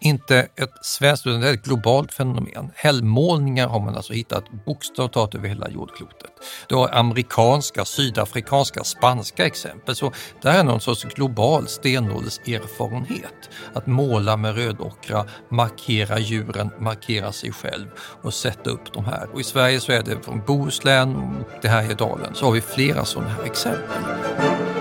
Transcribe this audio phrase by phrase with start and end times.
[0.00, 2.70] inte ett svenskt utan ett globalt fenomen.
[2.74, 6.30] Hällmålningar har man alltså hittat bokstavligt talat över hela jordklotet.
[6.68, 9.96] Du har amerikanska, sydafrikanska, spanska exempel.
[9.96, 13.50] Så det här är någon sorts global stenålderserfarenhet.
[13.74, 17.86] Att måla med rödockra, markera djuren, markera sig själv
[18.22, 19.28] och sätta upp de här.
[19.32, 22.60] Och I Sverige så är det från Bohuslän det här är dalen så har vi
[22.60, 24.79] flera sådana här exempel.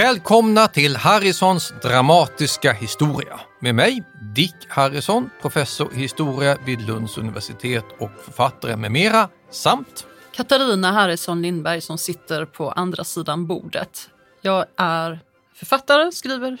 [0.00, 4.02] Välkomna till Harrisons dramatiska historia med mig,
[4.34, 11.42] Dick Harrison, professor i historia vid Lunds universitet och författare med mera, samt Katarina Harrison
[11.42, 14.10] Lindberg som sitter på andra sidan bordet.
[14.40, 15.20] Jag är
[15.54, 16.58] författare, skriver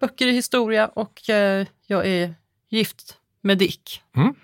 [0.00, 2.34] böcker i historia och eh, jag är
[2.68, 4.02] gift med Dick.
[4.16, 4.34] Mm.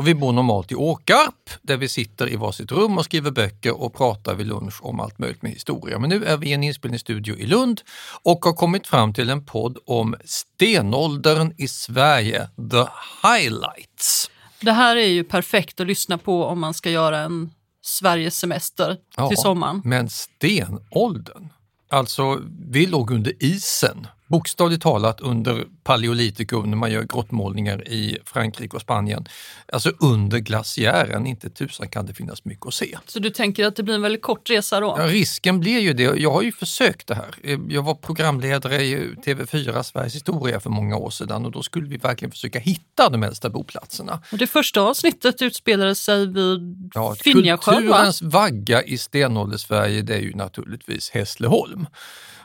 [0.00, 3.80] Och vi bor normalt i Åkarp där vi sitter i varsitt rum och skriver böcker
[3.82, 5.98] och pratar vid lunch om allt möjligt med historia.
[5.98, 7.80] Men nu är vi i en inspelningsstudio i Lund
[8.22, 12.86] och har kommit fram till en podd om stenåldern i Sverige, The
[13.28, 14.30] Highlights.
[14.60, 17.50] Det här är ju perfekt att lyssna på om man ska göra en
[17.82, 19.82] Sverigesemester Ja, till sommaren.
[19.84, 21.48] Men stenåldern,
[21.90, 28.76] alltså vi låg under isen bokstavligt talat under paleolitikum när man gör grottmålningar i Frankrike
[28.76, 29.28] och Spanien.
[29.72, 32.98] Alltså under glaciären, inte tusan kan det finnas mycket att se.
[33.06, 34.94] Så du tänker att det blir en väldigt kort resa då?
[34.98, 36.02] Ja, risken blir ju det.
[36.02, 37.58] Jag har ju försökt det här.
[37.68, 41.96] Jag var programledare i TV4 Sveriges historia för många år sedan och då skulle vi
[41.96, 44.22] verkligen försöka hitta de äldsta boplatserna.
[44.32, 47.80] Och det första avsnittet utspelade sig vid Ja, Finjasjön, va?
[47.80, 51.86] kulturens vagga i stenålder-Sverige det är ju naturligtvis Hässleholm.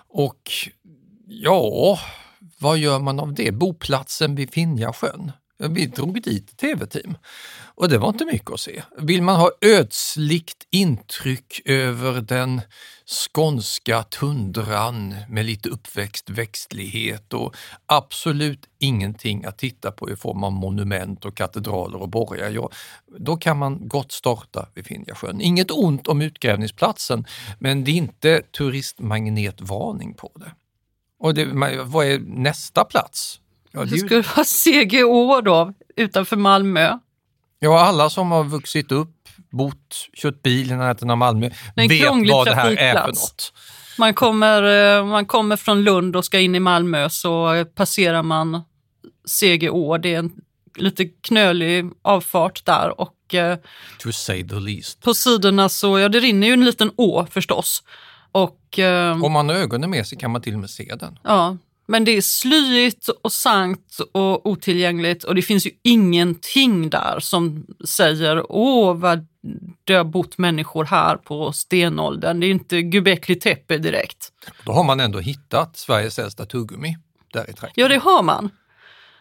[0.07, 0.51] Och
[1.27, 1.99] ja,
[2.59, 3.51] vad gör man av det?
[3.51, 5.31] Boplatsen vid Finjasjön.
[5.57, 7.17] Vi drog dit ett tv-team
[7.75, 8.83] och det var inte mycket att se.
[8.97, 12.61] Vill man ha ödsligt intryck över den
[13.33, 17.55] skånska tundran med lite uppväxt växtlighet och
[17.85, 22.69] absolut ingenting att titta på i form av monument och katedraler och borgar, ja,
[23.17, 25.41] då kan man gott starta vid Finjasjön.
[25.41, 27.25] Inget ont om utgrävningsplatsen,
[27.59, 30.51] men det är inte turistmagnetvarning på det.
[31.19, 31.45] Och det,
[31.85, 33.39] vad är nästa plats?
[33.71, 36.97] Ja, Det det är ju- skulle vara CGO då, utanför Malmö.
[37.59, 39.15] Ja, alla som har vuxit upp,
[39.51, 43.53] bott, kört bil i närheten av Malmö vet vad det här är för något.
[43.97, 44.63] Man kommer,
[44.97, 48.61] eh, man kommer från Lund och ska in i Malmö så passerar man
[49.39, 49.97] CGO.
[49.97, 50.31] Det är en
[50.77, 53.57] lite knölig avfart där och eh,
[53.99, 55.01] To say the least.
[55.01, 57.83] på sidorna så, ja det rinner ju en liten å förstås.
[58.35, 61.19] Och eh, Om man har ögonen med sig kan man till och med se den.
[61.23, 61.57] ja,
[61.87, 67.65] men det är slyigt och sankt och otillgängligt och det finns ju ingenting där som
[67.87, 69.27] säger åh vad
[69.83, 72.39] det har bott människor här på stenåldern.
[72.39, 74.31] Det är inte Göbekli Tepe direkt.
[74.65, 76.97] Då har man ändå hittat Sveriges äldsta tuggummi
[77.33, 77.81] där i trakten.
[77.83, 78.49] Ja, det har man.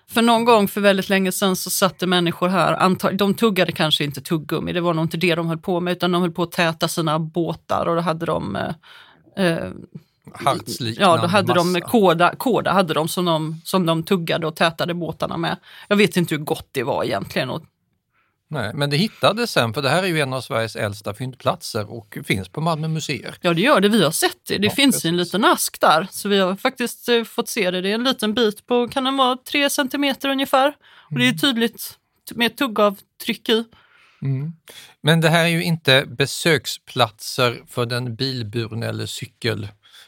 [0.09, 4.21] För någon gång för väldigt länge sedan så satte människor här, de tuggade kanske inte
[4.21, 6.53] tuggummi, det var nog inte det de höll på med, utan de höll på att
[6.53, 9.69] täta sina båtar och då hade de eh, eh,
[10.99, 11.87] Ja, då hade de massa.
[11.87, 15.57] kåda, kåda hade de som, de som de tuggade och tätade båtarna med.
[15.89, 17.51] Jag vet inte hur gott det var egentligen.
[17.51, 17.63] Och,
[18.51, 21.91] Nej, men det hittades sen, för det här är ju en av Sveriges äldsta fyndplatser
[21.93, 23.35] och finns på Malmö museer.
[23.41, 23.89] ja, det gör det.
[23.89, 24.59] Vi har sett det.
[24.59, 25.33] Det Ja, finns i en precis.
[25.35, 26.07] liten ask där.
[26.11, 27.81] Så vi har faktiskt eh, fått se det.
[27.81, 30.75] Det är en liten bit på, kan den vara tre centimeter ungefär?
[31.11, 31.99] Och det är tydligt
[32.35, 33.65] med tuggavtryck i.
[35.03, 39.07] Men det här är ju inte besöksplatser för den bilburna eller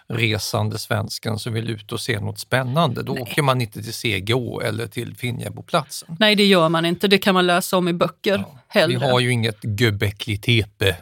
[0.08, 3.02] cykelresande svensken som vill ut och se något spännande.
[3.02, 6.16] Då åker man inte till CGO eller till Finjaboplatsen.
[6.20, 7.08] Nej, det gör man inte.
[7.08, 8.44] Det kan man läsa om i böcker Vi
[8.80, 9.06] hellre.
[9.06, 10.96] har ju inget Göbekli Tepe,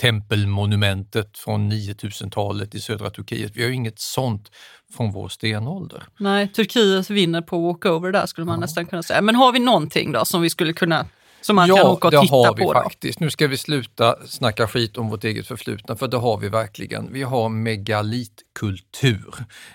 [0.00, 3.52] tempelmonumentet från 9000-talet i södra Turkiet.
[3.56, 4.50] Vi har ju inget sånt
[4.96, 6.02] från vår stenålder.
[6.18, 9.22] Nej, Turkiet vinner på walkover där skulle man nästan kunna säga.
[9.22, 11.06] Men har vi någonting då som vi skulle kunna
[11.40, 12.82] Så man ja, kan åka och det titta har vi på dem.
[12.82, 13.20] faktiskt.
[13.20, 17.12] Nu ska vi sluta snacka skit om vårt eget förflutna, för det har vi verkligen.
[17.12, 19.34] Vi har megalitkultur.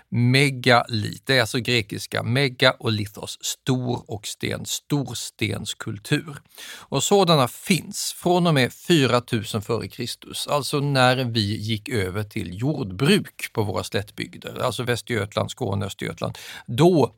[0.09, 6.37] Megalit, det är alltså grekiska mega och lithos, stor och sten, storstenskultur.
[6.79, 10.03] Och sådana finns från och med 4000 f.Kr.,
[10.49, 16.37] alltså när vi gick över till jordbruk på våra slättbygder, alltså Västergötland, Skåne, Östergötland.
[16.65, 17.15] Då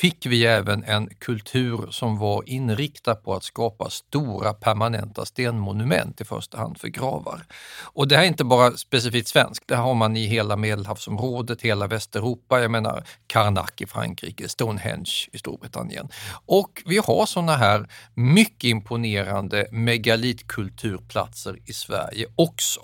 [0.00, 6.24] fick vi även en kultur som var inriktad på att skapa stora permanenta stenmonument, i
[6.24, 7.46] första hand för gravar.
[7.82, 11.86] Och det här är inte bara specifikt svenskt, det har man i hela Medelhavsområdet, hela
[11.86, 16.08] Västeuropa, jag menar Karnak i Frankrike, Stonehenge i Storbritannien.
[16.46, 22.80] Och vi har sådana här mycket imponerande megalitkulturplatser i Sverige också.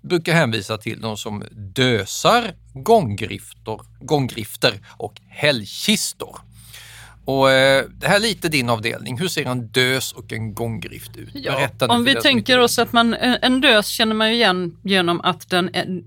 [0.00, 6.38] Jag brukar hänvisa till dem som dösar, gånggrifter, gånggrifter och hällkistor.
[7.24, 9.18] Och eh, det här är lite din avdelning.
[9.18, 11.30] Hur ser en dös och en gånggrift ut?
[11.34, 15.20] Ja, om vi tänker oss att man, en en dös känner man ju igen genom
[15.20, 16.02] att den är,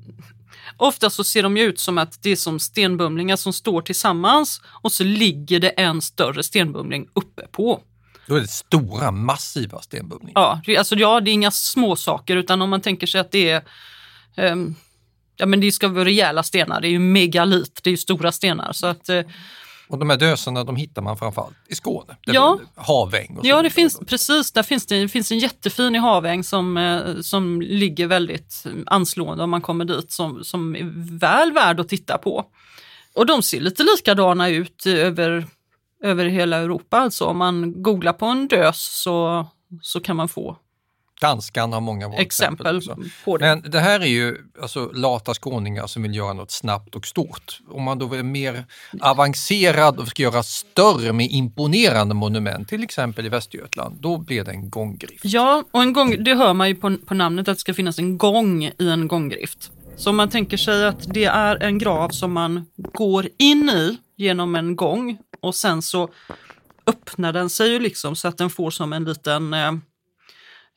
[0.78, 4.92] Ofta så ser de ut som att det är som stenbumlingar som står tillsammans och
[4.92, 7.82] så ligger det en större stenbumling uppe på.
[8.28, 10.62] Då är det stora, massiva stenbumlingar.
[10.66, 13.50] Ja, alltså, ja, det är inga små saker utan om man tänker sig att det
[13.50, 13.62] är
[14.36, 14.76] ehm,
[15.38, 18.32] Ja men det ska vara rejäla stenar, det är ju megalit, det är ju stora
[18.32, 18.74] stenar.
[18.74, 19.22] Så att, eh,
[19.90, 22.18] Och de här dösarna de hittar man framförallt i Skåne.
[22.26, 22.60] Det är Ja.
[22.76, 24.52] Haväng och Ja, det finns, precis.
[24.52, 29.44] Där finns det, det finns en jättefin i Haväng som, eh, som ligger väldigt anslående
[29.44, 32.46] om man kommer dit, som, som är väl värd att titta på.
[33.16, 35.46] Och de ser lite likadana ut över,
[36.04, 36.98] över hela Europa.
[36.98, 39.48] Alltså om man googlar på en dös så,
[39.82, 40.58] så kan man få
[41.22, 42.82] Danskan har många bra exempel
[43.26, 43.46] på det.
[43.46, 47.60] Men det här är ju alltså, lata skåningar som vill göra något snabbt och stort.
[47.70, 48.66] Om man då är mer
[49.02, 54.52] avancerad och ska göra större, mer imponerande monument, till exempel i Västergötland, då blir det
[54.52, 55.26] en gånggrift.
[55.26, 58.00] Ja, och en gång, det hör man ju på, på namnet att det ska finnas
[58.00, 59.72] en gång i en gånggrift.
[59.98, 63.98] Så om man tänker sig att det är en grav som man går in i
[64.18, 66.10] genom en gång och sen så
[66.88, 69.72] öppnar den sig ju liksom så att den får som en liten, eh,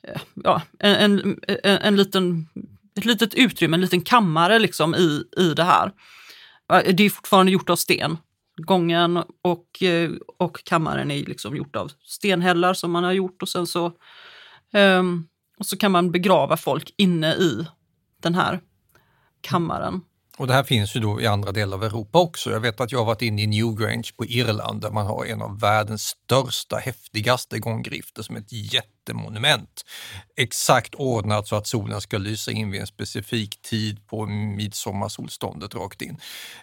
[0.02, 2.48] Eh, ja, en, en, en, liten,
[2.98, 5.92] ett litet utrymme, en liten kammare liksom i, i det här.
[6.92, 8.18] Det är fortfarande gjort av sten.
[8.56, 13.48] Gången och, eh, och kammaren är liksom gjort av stenhällar som man har gjort och
[13.48, 13.92] sen så
[14.72, 17.66] um, och så kan man begrava folk inne i
[18.22, 18.60] den här
[19.40, 20.00] kammaren.
[20.40, 22.50] Och det här finns ju då i andra delar av Europa också.
[22.50, 25.42] Jag vet att jag har varit inne i Newgrange på Irland där man har en
[25.42, 29.84] av världens största, häftigaste gånggrifter som ett jättemonument.
[30.36, 36.02] Exakt ordnat så att solen ska lysa in vid en specifik tid på midsommarsolståndet rakt
[36.02, 36.16] in.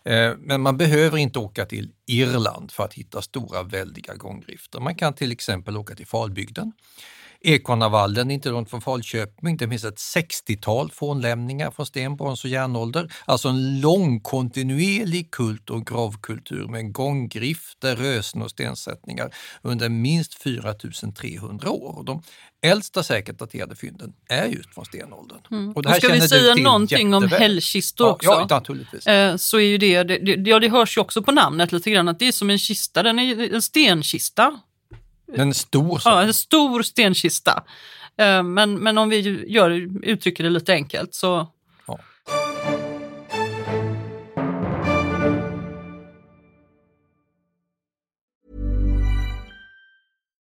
[0.06, 4.80] Eh, men man behöver inte åka till Irland för att hitta stora väldiga gånggrifter.
[4.80, 6.71] Man kan till exempel åka till Falbygden.
[7.42, 9.57] Ekvarnavallen, inte långt från Falköping.
[9.57, 13.13] Det finns ett 60-tal fornlämningar från sten, brons och järnålder.
[13.25, 21.69] Alltså en lång kontinuerlig kult och gravkultur med gånggrifter, rösen och stensättningar under minst 4300
[21.69, 21.98] år.
[21.98, 22.22] Och de
[22.66, 25.38] äldsta säkert daterade fynden är just från stenåldern.
[25.38, 25.72] Och det Mm.
[25.72, 27.42] Och här ska vi säga någonting om jätteväl.
[27.42, 28.30] hällkistor Ja, också?
[28.30, 29.07] ja, naturligtvis.
[29.07, 31.92] Eh, så är ju det, det, det, ja det hörs ju också på namnet lite
[31.92, 34.60] grann att det är som en kista, den är en stenkista.
[35.33, 36.12] En stor sak.
[36.13, 37.63] Ja, en stor stenkista.
[38.18, 39.69] Eh, men, men om vi gör,
[40.03, 41.47] uttrycker det lite enkelt så
[41.88, 42.00] Ja.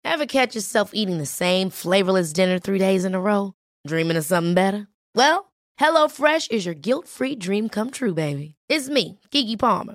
[0.04, 3.52] Ever catch yourself eating the same flavorless dinner three days in a row?
[3.86, 4.88] Dreaming of something better?
[5.14, 8.54] Well, HelloFresh is your guilt-free dream come true, baby.
[8.68, 9.94] It's me, Kiki Palmer.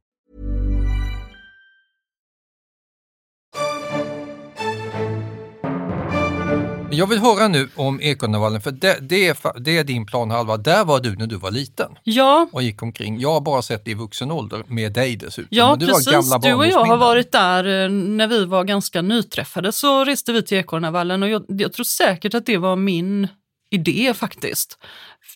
[6.93, 10.57] Jag vill höra nu om Ekonavalen, för det, det, är, det är din plan Halva.
[10.57, 13.19] Där var du när du var liten Ja, och gick omkring.
[13.19, 15.47] Jag har bara sett det i vuxen ålder med dig dessutom.
[15.51, 16.05] Ja, du precis.
[16.41, 20.43] Du och jag har varit där eh, när vi var ganska nyträffade så reste vi
[20.43, 23.27] till Ekornavallen och jag, jag tror säkert att det var min
[23.69, 24.77] idé faktiskt.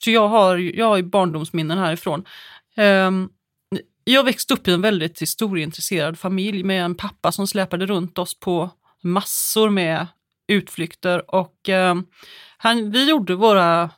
[0.04, 2.26] För jag har, jag har ju barndomsminnen härifrån.
[2.76, 3.30] Ehm,
[4.04, 8.40] jag växte upp i en väldigt historieintresserad familj med en pappa som släpade runt oss
[8.40, 8.70] på
[9.04, 10.08] massor med
[10.48, 12.06] utflykter och ehm,
[12.58, 13.90] han, vi gjorde våra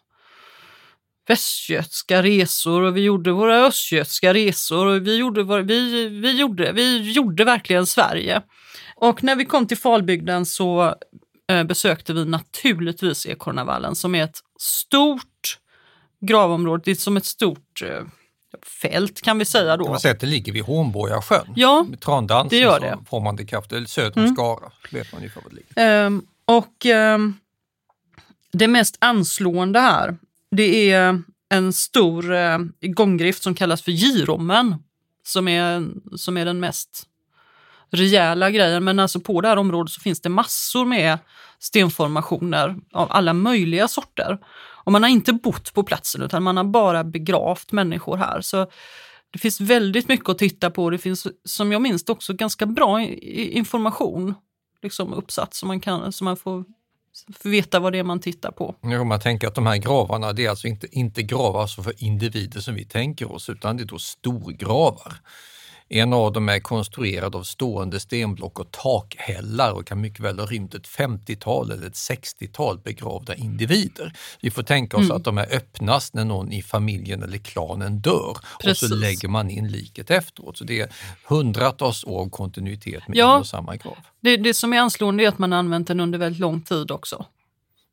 [1.28, 6.72] västgötska resor och vi gjorde våra östgötska resor och vi gjorde, våra, vi, vi, gjorde,
[6.72, 8.42] vi gjorde verkligen Sverige.
[8.96, 10.96] Och när vi kom till Falbygden så
[11.52, 15.58] eh, besökte vi naturligtvis Ekornavallen som är ett stort
[16.28, 18.04] gravområde, det är som ett stort eh,
[18.82, 19.90] fält kan vi säga Kan då.
[19.90, 21.54] man säga att det ligger vid Hornborgasjön?
[21.56, 22.88] Ja, Med Trandansen det gör det.
[22.88, 23.06] Mm.
[23.06, 24.72] får man det kraftigt, eller söder om Skara.
[24.92, 26.06] Vet man ungefär var det ligger.
[26.06, 27.18] Ehm, och eh,
[28.52, 30.18] det mest anslående här,
[30.52, 34.76] det är en stor eh, gånggrift som kallas för girommen.
[35.24, 37.08] Som är, som är den mest
[37.92, 38.84] rejäla grejen.
[38.84, 41.18] Men alltså på det här området så finns det massor med
[41.60, 44.38] stenformationer av alla möjliga sorter.
[44.84, 48.42] Och man har inte bott på platsen utan man har bara begravt människor här.
[48.42, 48.72] Så
[49.32, 50.90] det finns väldigt mycket att titta på.
[50.90, 54.34] Det finns som jag minns det också ganska bra information
[54.88, 56.64] liksom uppsatt så man, kan, så man får,
[57.44, 58.76] veta vad det är man tittar på.
[58.82, 62.04] Ja, man tänker att de här gravarna, det är alltså inte, inte gravar alltså för
[62.04, 65.14] individer som vi tänker oss, utan det är då storgravar.
[65.90, 70.46] En av dem är konstruerad av stående stenblock och takhällar och kan mycket väl ha
[70.46, 74.14] rymt ett 50-tal eller ett 60-tal begravda individer.
[74.42, 75.18] Vi får tänka oss Mm.
[75.18, 78.90] att de är öppnas när någon i familjen eller klanen dör och Precis.
[78.90, 80.58] så lägger man in liket efteråt.
[80.58, 80.90] Så det är
[81.28, 83.34] hundratals år av kontinuitet med Ja.
[83.36, 83.98] en och samma grav.
[84.22, 87.26] Det, det som är anslående är att man använt den under väldigt lång tid också.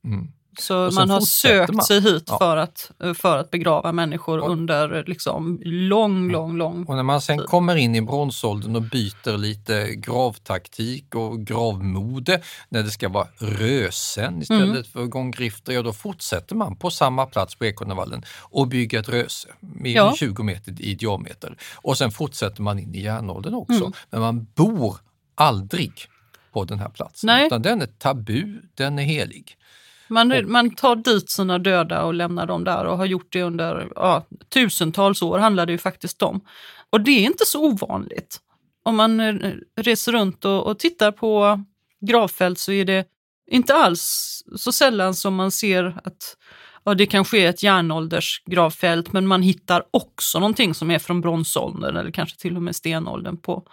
[0.04, 0.28] Mm.
[0.60, 1.84] Så man har sökt man.
[1.84, 2.38] sig hit Ja.
[2.38, 6.84] för, att, för att begrava människor Och- under liksom lång, lång, lång...
[6.84, 12.82] Och när man sen kommer in i bronsåldern och byter lite gravtaktik och gravmode, när
[12.82, 14.84] det ska vara rösen istället Mm.
[14.84, 19.48] för gånggrifter, ja då fortsätter man på samma plats på Ekornavallen och bygger ett röse
[19.60, 20.14] med Ja.
[20.16, 21.56] 20 meter i diameter.
[21.74, 23.74] Och sen fortsätter man in i järnåldern också.
[23.80, 23.92] Mm.
[24.10, 24.96] Men man bor
[25.34, 25.92] aldrig
[26.52, 27.46] på den här platsen, Nej.
[27.46, 29.56] utan den är tabu, den är helig.
[30.14, 33.88] Man, man tar dit sina döda och lämnar dem där och har gjort det under
[33.94, 36.40] ja, tusentals år handlar det ju faktiskt om.
[36.90, 38.38] Och det är inte så ovanligt.
[38.84, 41.64] Om man eh, reser runt och, och tittar på
[42.00, 43.06] gravfält så är det
[43.50, 46.36] inte alls så sällan som man ser att
[46.84, 51.96] ja, det kanske är ett järnåldersgravfält men man hittar också någonting som är från bronsåldern
[51.96, 53.66] eller kanske till och med stenåldern på,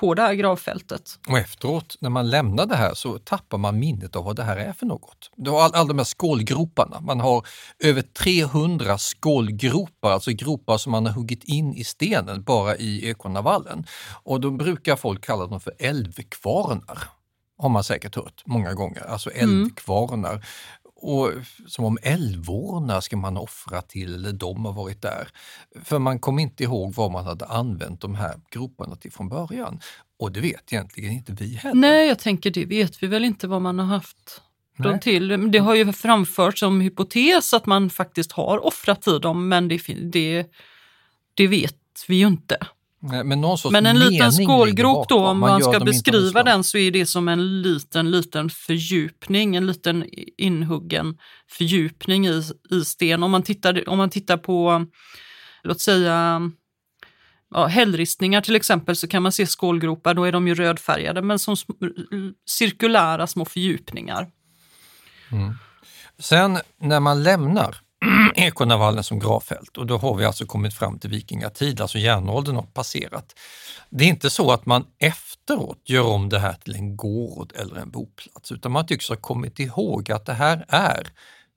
[0.00, 1.18] på det här gravfältet.
[1.28, 4.56] Och efteråt, när man lämnar det här, så tappar man minnet av vad det här
[4.56, 5.30] är för något.
[5.36, 7.00] Du har alla all de här skålgroparna.
[7.00, 7.46] Man har
[7.78, 13.86] över 300 skålgropar, alltså gropar som man har huggit in i stenen bara i Ekornavallen.
[14.22, 16.98] Och då brukar folk kalla dem för älvkvarnar.
[17.58, 20.46] Har man säkert hört många gånger, alltså älvkvarnar.
[21.02, 21.32] Och
[21.66, 25.28] som om älvårna ska man offra till eller de har varit där.
[25.84, 29.80] För man kom inte ihåg vad man hade använt de här groparna till från början.
[30.18, 31.80] Och det vet egentligen inte vi heller.
[31.80, 34.42] Nej, jag tänker det vet vi väl inte vad man har haft
[34.78, 35.00] dem Nej.
[35.00, 35.28] till.
[35.28, 39.68] Men Det har ju framförts som hypotes att man faktiskt har offrat i dem, men
[39.68, 40.46] det, det,
[41.34, 41.76] det vet
[42.08, 42.56] vi ju inte.
[43.02, 46.78] Men, någon sorts Men en liten skålgrop då, om man, gör ska beskriva den så
[46.78, 50.04] är det som en liten, liten fördjupning, en liten
[50.36, 51.18] inhuggen
[51.50, 53.22] fördjupning i, i sten.
[53.22, 54.86] Om man tittar, om man tittar på,
[55.62, 56.40] låt säga,
[57.50, 61.38] ja, hällristningar till exempel så kan man se skålgropar, då är de ju rödfärgade, men
[61.38, 61.56] som
[62.46, 64.30] cirkulära små fördjupningar.
[66.18, 67.76] Sen när man lämnar
[68.34, 72.62] ekonavallen som gravfält och då har vi alltså kommit fram till vikingatid, alltså järnåldern har
[72.62, 73.38] passerat.
[73.90, 77.76] Det är inte så att man efteråt gör om det här till en gård eller
[77.76, 81.06] en boplats, utan man tycks ha kommit ihåg att det här är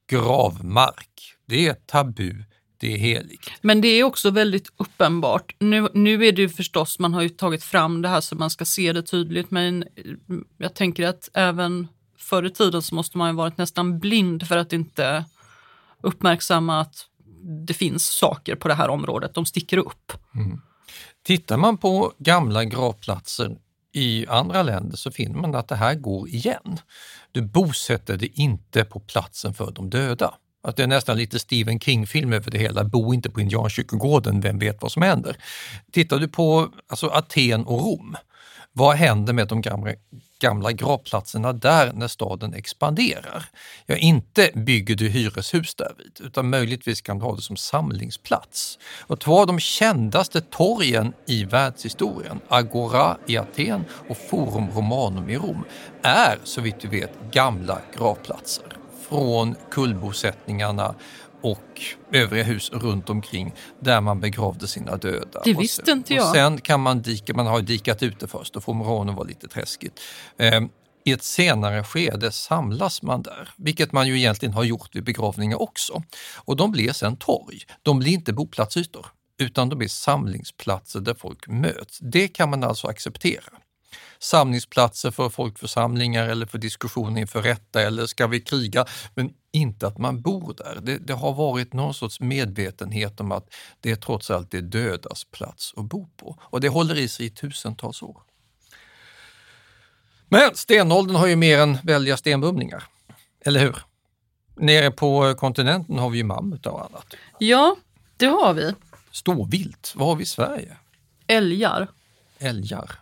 [0.10, 1.36] gravmark.
[1.46, 2.44] Det är tabu,
[2.78, 3.52] det är heligt.
[3.62, 5.56] Men det är också väldigt uppenbart.
[5.60, 8.50] Nu, nu är det ju förstås, man har ju tagit fram det här så man
[8.50, 9.90] ska se det tydligt, men eh,
[10.58, 14.58] jag tänker att även förr i tiden så måste man ju varit nästan blind för
[14.58, 15.26] att inte
[16.04, 16.96] uppmärksamma att
[17.68, 19.34] det finns saker på det här området.
[19.34, 20.14] De sticker upp.
[20.36, 20.62] Mm.
[21.24, 23.58] Tittar man på gamla gravplatser
[23.94, 26.80] i andra länder så finner man att det här går igen.
[27.32, 30.34] Du bosätter dig inte på platsen för de döda.
[30.64, 32.84] Att det är nästan lite Stephen King-film över det hela.
[32.84, 35.38] Bo inte på indiankyrkogården, vem vet vad som händer?
[35.92, 38.16] Tittar du på alltså Aten och Rom,
[38.72, 39.92] vad händer med de gamla,
[40.44, 43.46] gamla gravplatserna där när staden expanderar?
[43.86, 48.80] Ja, inte bygger du hyreshus därvid, utan möjligtvis kan du ha det som samlingsplats.
[49.08, 55.38] Och två av de kändaste torgen i världshistorien, Agora i Aten och Forum Romanum i
[55.38, 55.64] Rom,
[56.02, 58.66] är så vitt du vet gamla gravplatser
[59.10, 60.96] från kullbosättningarna
[61.44, 61.82] och
[62.12, 65.42] övriga hus runt omkring där man begravde sina döda.
[65.46, 66.30] Det visste sen- inte jag.
[66.30, 69.48] Och sen kan man dika, man har dikat ut det först och Forum var lite
[69.48, 70.00] träskigt.
[70.38, 70.70] Ehm,
[71.06, 75.62] I ett senare skede samlas man där, vilket man ju egentligen har gjort vid begravningar
[75.62, 76.04] också.
[76.36, 77.60] Och de blir sen torg.
[77.82, 79.06] De blir inte boplatsytor,
[79.40, 82.00] utan de blir samlingsplatser där folk möts.
[82.02, 83.44] Det kan man alltså acceptera
[84.20, 88.86] samlingsplatser för folkförsamlingar eller för diskussioner inför rätta eller ska vi kriga?
[89.16, 90.80] Men inte att man bor där.
[90.82, 95.24] Det, det har varit någon sorts medvetenhet om att det är trots allt det dödas
[95.32, 98.22] plats att bo på och det håller i sig i tusentals år.
[100.30, 102.84] Men stenåldern har ju mer än välja stenbumlingar,
[103.46, 103.78] eller hur?
[104.56, 107.14] Nere på kontinenten har vi ju mammut och annat.
[107.40, 107.76] Ja,
[108.18, 108.74] det har vi.
[109.12, 110.78] Ståvilt, vad har vi i Sverige?
[111.28, 111.88] Älgar.
[112.44, 112.92] Älgar.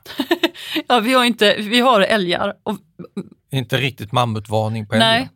[0.87, 2.53] Ja, vi har, inte, vi har älgar.
[2.63, 2.77] Och,
[3.51, 5.07] Inte riktigt mammutvarning på älgar.
[5.07, 5.29] nej,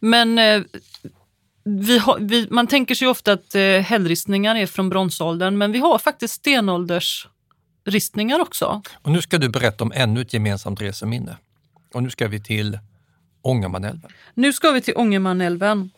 [0.00, 0.62] men eh,
[1.64, 5.78] vi har, vi, man tänker sig ofta att eh, hällristningar är från bronsåldern, men vi
[5.78, 8.82] har faktiskt stenåldersristningar också.
[9.02, 11.36] Och nu ska du berätta om ännu ett gemensamt reseminne.
[11.94, 12.78] Och nu ska vi till
[13.42, 14.10] Ångermanälven.
[14.34, 15.90] Nu ska vi till Ångermanälven.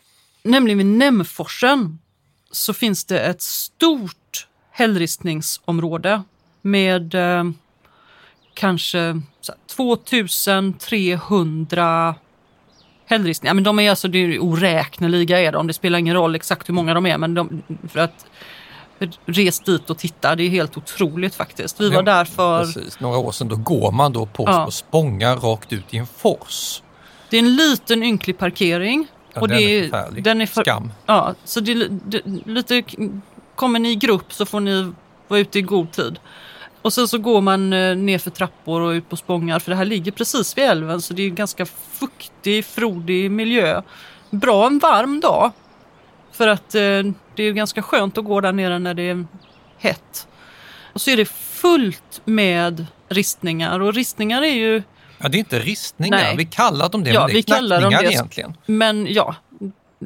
[0.42, 1.98] Nämligen vid Nämforsen
[2.50, 6.22] så finns det ett stort hällristningsområde
[6.62, 7.44] med eh,
[8.54, 12.14] kanske så här, 2300
[13.06, 13.54] hällristningar.
[13.54, 15.66] Men de är alltså det är oräkneliga är de.
[15.66, 18.26] Det spelar ingen roll exakt hur många de är men de, för att
[19.26, 20.36] res dit och titta.
[20.36, 21.80] Det är helt otroligt faktiskt.
[21.80, 23.48] Vi var där för Precis, några år sedan.
[23.48, 24.70] Då går man då på Ja.
[24.70, 26.82] spångar rakt ut i en fors.
[27.30, 29.06] Det är en liten ynklig parkering.
[29.34, 30.24] Ja, och den det är förfärlig.
[30.24, 30.92] Den är för, Skam.
[31.06, 32.82] Ja, så det, det, lite,
[33.54, 34.92] kommer ni i grupp så får ni
[35.28, 36.18] vara ute i god tid.
[36.82, 39.76] Och sen så går man eh, ner för trappor och ut på spångar för det
[39.76, 43.82] här ligger precis vid älven så det är en ganska fuktig, frodig miljö.
[44.30, 45.52] Bra en varm dag.
[46.32, 46.80] För att eh,
[47.36, 49.26] det är ganska skönt att gå där nere när det är
[49.78, 50.28] hett.
[50.92, 54.82] Och så är det fullt med ristningar och ristningar är ju
[55.18, 56.36] Ja, det är inte ristningar, Nej.
[56.36, 58.04] vi kallar dem det, Ja, men det är vi kallar dem det.
[58.12, 58.56] egentligen.
[58.66, 59.34] Men ja,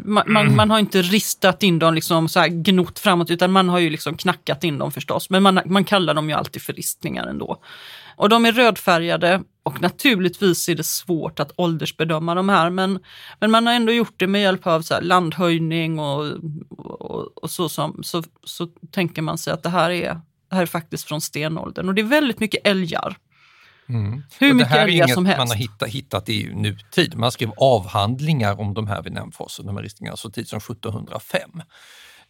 [0.05, 3.69] man, man, man har inte ristat in dem, liksom så här gnott framåt, utan man
[3.69, 5.31] har ju liksom knackat in dem förstås.
[5.31, 7.63] Men man, man kallar dem ju alltid för ristningar ändå.
[8.17, 12.99] Och de är rödfärgade och naturligtvis är det svårt att åldersbedöma de här, men,
[13.41, 16.27] men man har ändå gjort det med hjälp av så landhöjning och,
[16.79, 20.63] och, och så, som, så, så tänker man sig att det här är, det här
[20.63, 21.89] är faktiskt från stenåldern.
[21.89, 23.17] Och det är väldigt mycket älgar.
[23.88, 24.12] Mm.
[24.12, 25.38] Hur Och det mycket här är inget som helst.
[25.38, 27.16] man har hittat, hittat i nutid.
[27.16, 31.62] Man skrev avhandlingar om de här vid Nämforsen, de här ristningarna, så tid som 1705.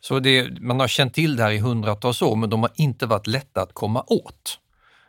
[0.01, 3.07] Så det, man har känt till det här i hundratals år, men de har inte
[3.07, 4.59] varit lätta att komma åt.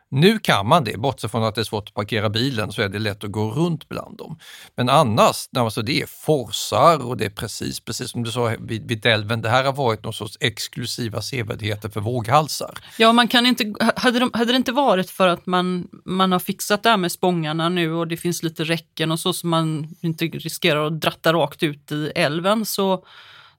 [0.10, 2.90] Nu kan man det, bortsett från att det är svårt att parkera bilen så är
[2.90, 4.40] det lätt att gå runt bland dem.
[4.76, 8.88] Men annars, alltså det är forsar och det är precis, precis som du sa vid,
[8.88, 12.78] vid älven, det här har varit någon sorts exklusiva sevärdheter för våghalsar.
[12.98, 16.40] Ja, man kan inte, hade, de, hade det inte varit för att man, man har
[16.40, 19.88] fixat det här med spångarna nu och det finns lite räcken och så som man
[20.02, 23.06] inte riskerar att dratta rakt ut i älven så,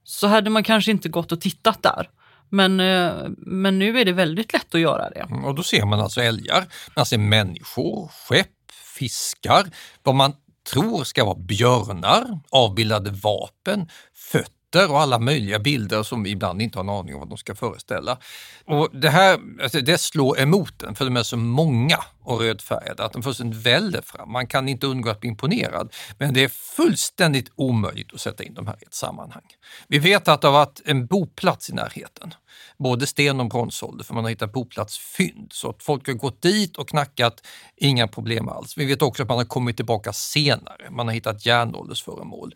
[0.05, 2.09] så hade man kanske inte gått och tittat där.
[2.51, 5.21] Men, eh, men nu är det väldigt lätt att göra det.
[5.21, 9.67] Mm, och då ser man alltså älgar, man ser människor, skepp, fiskar,
[10.03, 10.33] vad man
[10.73, 16.79] tror ska vara björnar, avbildade vapen, fötter och alla möjliga bilder som vi ibland inte
[16.79, 18.19] har en aning om vad de ska föreställa.
[18.65, 23.05] Och det här alltså det slår emot en för de är så många och rödfärgade
[23.05, 24.33] att de fullständigt väller fram.
[24.33, 25.95] Man kan inte undgå att bli imponerad.
[26.19, 29.47] Men det är fullständigt omöjligt att sätta in de här i ett sammanhang.
[29.87, 32.35] Vi vet att det har varit en boplats i närheten,
[32.79, 35.53] både sten och bronsålder, för man har hittat boplatsfynd.
[35.53, 38.79] Så att folk har gått dit och knackat, inga problem alls.
[38.79, 42.55] Vi vet också att man har kommit tillbaka senare, man har hittat järnåldersföremål.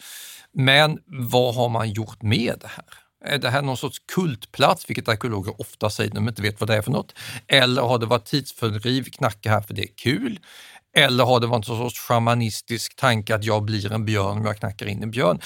[0.53, 3.02] Men vad har man gjort med det här?
[3.25, 6.69] Är det här någon sorts kultplats, vilket arkeologer ofta säger när de inte vet vad
[6.69, 7.15] det är för något?
[7.47, 10.41] Eller har det varit tidsfördriv, knacka här för det är kul?
[10.95, 14.57] Eller har det varit en sorts shamanistisk tanke att jag blir en björn om jag
[14.57, 15.41] knackar in en björn?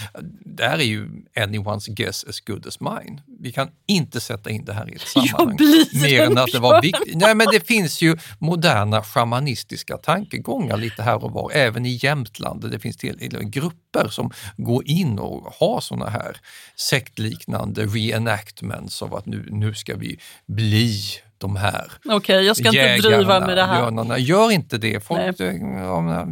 [0.45, 3.23] Det här är ju anyone's guess as good as mine.
[3.41, 5.57] Vi kan inte sätta in det här i ett sammanhang.
[5.93, 7.17] Mer än att det var viktigt.
[7.17, 12.61] Nej, men det finns ju moderna shamanistiska tankegångar lite här och var, även i Jämtland.
[12.61, 16.37] där Det finns till, grupper som går in och har såna här
[16.77, 21.03] sektliknande reenactments av att nu, nu ska vi bli
[21.39, 23.81] de här Okej, jag ska inte jägarna, driva med det här.
[23.81, 24.19] björnarna.
[24.19, 25.05] Gör inte det.
[25.05, 26.27] Folk, ja,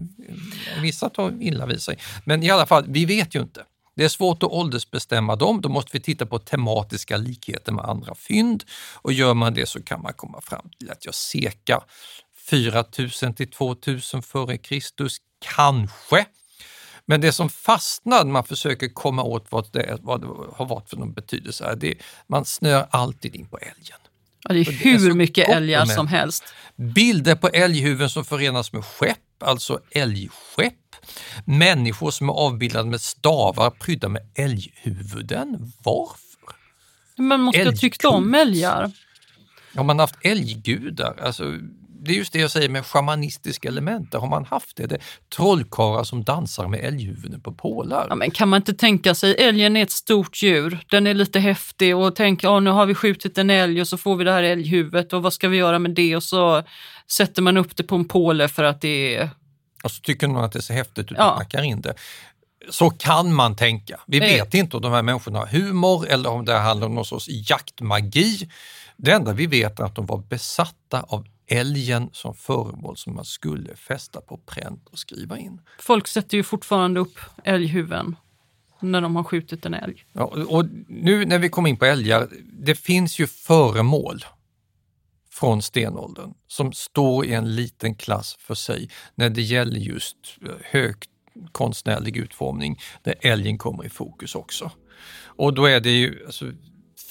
[0.82, 1.98] vissa tar illa vid sig.
[2.24, 3.64] Men i alla fall, vi vet ju inte.
[3.96, 5.60] Det är svårt att åldersbestämma dem.
[5.60, 8.64] Då måste vi titta på tematiska likheter med andra fynd
[8.94, 11.80] och gör man det så kan man komma fram till att jag cirka
[12.50, 15.16] 4000 till 2000 före Kristus,
[15.54, 16.26] kanske.
[17.06, 20.90] Men det som fastnar när man försöker komma åt vad det, vad det har varit
[20.90, 21.94] för någon betydelse, är det
[22.26, 23.98] man snör alltid in på älgen.
[24.48, 26.44] Ja, det är det är hur så mycket älgar som helst.
[26.76, 30.74] Bilder på älghuvuden som förenas med skepp, alltså älgskepp.
[31.44, 35.72] Människor som är avbildade med stavar prydda med älghuvuden.
[35.84, 36.24] Varför?
[37.18, 38.92] Man måste ha tyckt om älgar.
[39.74, 41.16] Har man haft älggudar?
[41.22, 41.58] Alltså,
[42.04, 44.12] det är just det jag säger med shamanistiska element.
[44.12, 44.86] Där har man haft det.
[44.86, 45.00] det är
[45.36, 48.06] trollkarlar som dansar med älghuvuden på pålar.
[48.08, 51.40] Ja, men kan man inte tänka sig, älgen är ett stort djur, den är lite
[51.40, 54.32] häftig och tänka, oh, nu har vi skjutit en älg och så får vi det
[54.32, 56.16] här älghuvudet och vad ska vi göra med det?
[56.16, 56.62] Och så
[57.10, 59.30] sätter man upp det på en påle för att det är...
[59.84, 61.30] Och så tycker man att det ser häftigt ut Ja.
[61.30, 61.94] och knackar in det.
[62.70, 64.00] Så kan man tänka.
[64.06, 64.24] Vi Eh.
[64.24, 67.26] vet inte om de här människorna har humor eller om det handlar om någon sorts
[67.28, 68.48] jaktmagi.
[68.96, 73.24] Det enda vi vet är att de var besatta av älgen som föremål som man
[73.24, 75.60] skulle fästa på pränt och skriva in.
[75.78, 78.16] Folk sätter ju fortfarande upp älghuvuden
[78.80, 80.04] när de har skjutit en älg.
[80.12, 84.24] Ja, och nu när vi kommer in på älgar, det finns ju föremål
[85.30, 90.48] från stenåldern som står i en liten klass för sig när det gäller just eh,
[90.62, 91.10] högt
[91.52, 94.70] konstnärlig utformning där älgen kommer i fokus också.
[95.36, 96.52] Och då är det ju alltså,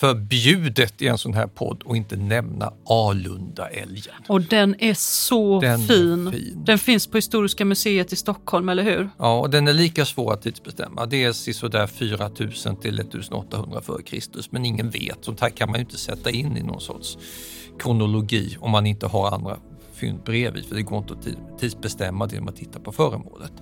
[0.03, 4.13] förbjudet i en sån här podd att inte nämna Alunda-älgen.
[4.27, 6.31] Och den är så Den är fin.
[6.31, 6.63] fin.
[6.65, 9.09] Den finns på Historiska museet i Stockholm, eller hur?
[9.17, 11.05] Ja, och den är lika svår att tidsbestämma.
[11.05, 14.41] Det är sådär 4000 till 1800 f.Kr.
[14.49, 15.17] Men ingen vet.
[15.21, 17.17] Sånt här kan man ju inte sätta in i någon sorts
[17.79, 19.57] kronologi om man inte har andra
[19.93, 20.65] fynd bredvid.
[20.65, 23.53] För det går inte att tid- tidsbestämma det man tittar på föremålet.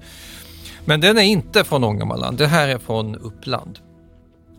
[0.86, 2.38] Men den är inte från Ångermanland.
[2.38, 3.80] Det här är från Uppland.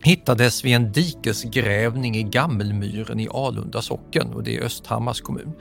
[0.05, 5.53] Hittades vid en dikesgrävning i Gammelmyren i Alunda socken och det är Östhammars kommun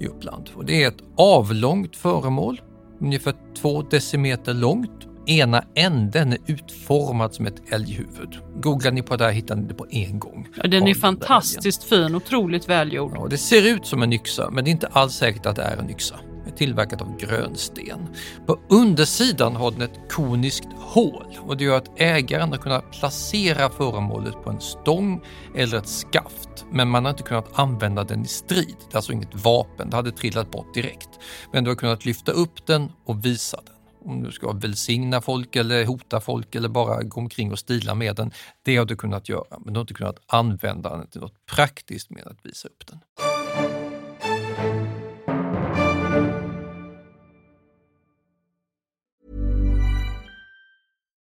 [0.00, 0.50] i Uppland.
[0.54, 2.60] Och det är ett avlångt föremål,
[3.00, 4.90] ungefär två decimeter långt.
[5.26, 8.38] Ena änden är utformad som ett älghuvud.
[8.60, 10.48] Googlar ni på det här hittar ni det på en gång.
[10.56, 13.12] Ja, den är fantastiskt fin, otroligt välgjord.
[13.14, 15.62] Ja, det ser ut som en yxa, men det är inte alls säkert att det
[15.62, 16.14] är en yxa.
[16.58, 18.08] Tillverkat av grönsten.
[18.46, 23.70] På undersidan har den ett koniskt hål och det gör att ägaren har kunnat placera
[23.70, 25.20] föremålet på en stång
[25.56, 26.64] eller ett skaft.
[26.70, 28.76] Men man har inte kunnat använda den i strid.
[28.88, 31.08] Det är alltså inget vapen, det hade trillat bort direkt.
[31.52, 33.74] Men du har kunnat lyfta upp den och visa den.
[34.04, 38.16] Om du ska välsigna folk eller hota folk eller bara gå omkring och stila med
[38.16, 38.30] den.
[38.62, 42.10] Det har du kunnat göra, men du har inte kunnat använda den till något praktiskt
[42.10, 42.98] med att visa upp den.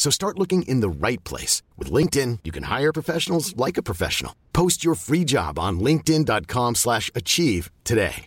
[0.00, 1.62] So start looking in the right place.
[1.76, 4.32] With LinkedIn, you can hire professionals like a professional.
[4.52, 8.24] Post your free job on linkedin.com slash achieve today.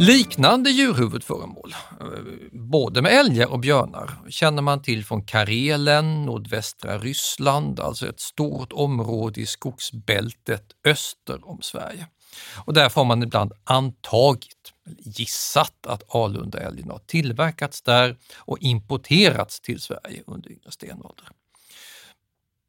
[0.00, 2.06] Liknande djurhuvudföremål, eh,
[2.52, 8.72] både med älgar och björnar, känner man till från Karelen, nordvästra Ryssland, alltså ett stort
[8.72, 12.06] område i skogsbältet öster om Sverige.
[12.64, 19.80] Och därför har man ibland antagit, gissat, att Alundaälgen har tillverkats där och importerats till
[19.80, 21.28] Sverige under yngre stenålder.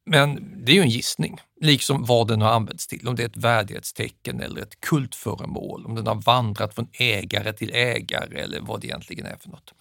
[0.05, 3.27] Men det är ju en gissning, liksom vad den har använts till, om det är
[3.27, 8.81] ett värdighetstecken eller ett kultföremål, om den har vandrat från ägare till ägare eller vad
[8.81, 9.73] det egentligen är för något.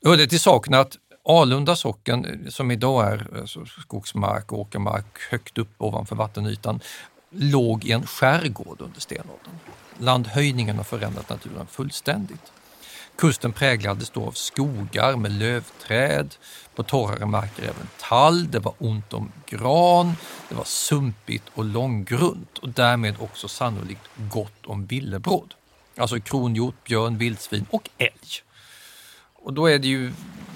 [0.00, 5.18] Det hörde till saken att Alunda socken, eh, som idag är eh, skogsmark och åkermark
[5.30, 6.80] högt upp ovanför vattenytan,
[7.32, 9.54] låg i en skärgård under stenåldern.
[9.98, 12.52] Landhöjningen har förändrat naturen fullständigt.
[13.16, 16.34] Kusten präglades då av skogar med lövträd,
[16.74, 20.12] på torrare marker även tall, det var ont om gran,
[20.48, 25.54] det var sumpigt och långgrunt och därmed också sannolikt gott om villebråd.
[25.96, 28.42] Alltså kronhjort, björn, vildsvin och älg.
[29.34, 30.12] Och då är det ju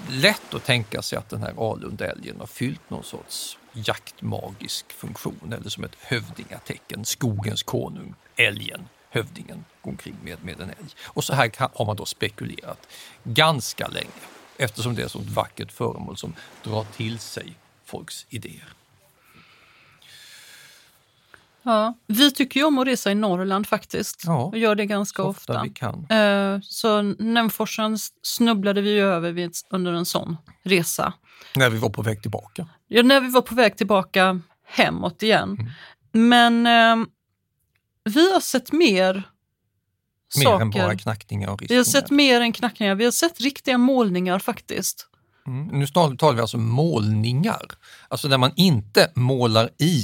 [0.09, 5.69] lätt att tänka sig att den här alundälgen har fyllt någon sorts jaktmagisk funktion eller
[5.69, 10.89] som ett hövdingatecken, skogens konung, älgen, hövdingen, går omkring med, med en älg.
[11.03, 12.87] Och så här har man då spekulerat
[13.23, 14.07] ganska länge
[14.57, 17.53] eftersom det är så sånt vackert föremål som drar till sig
[17.85, 18.76] folks idéer.
[21.67, 24.23] Ja, vi tycker ju om att resa i Norrland faktiskt.
[24.25, 25.63] Ja, och gör det ganska så ofta.
[25.63, 26.05] vi kan.
[26.09, 31.13] Eh, Så Nämforsen snubblade vi över under en sån resa.
[31.55, 32.67] När vi var på väg tillbaka.
[32.87, 35.57] Ja, när vi var på väg tillbaka hemåt igen.
[36.11, 37.05] Men eh,
[38.03, 39.23] vi har sett mer
[40.37, 40.61] Mer saker.
[40.61, 42.01] än bara knackningar och vi har ristningar.
[42.01, 42.95] sett mer än knackningar.
[42.95, 45.07] Vi har sett riktiga målningar faktiskt.
[45.47, 45.67] Mm.
[45.79, 47.61] Nu talar vi alltså målningar,
[48.09, 50.03] alltså där man inte målar i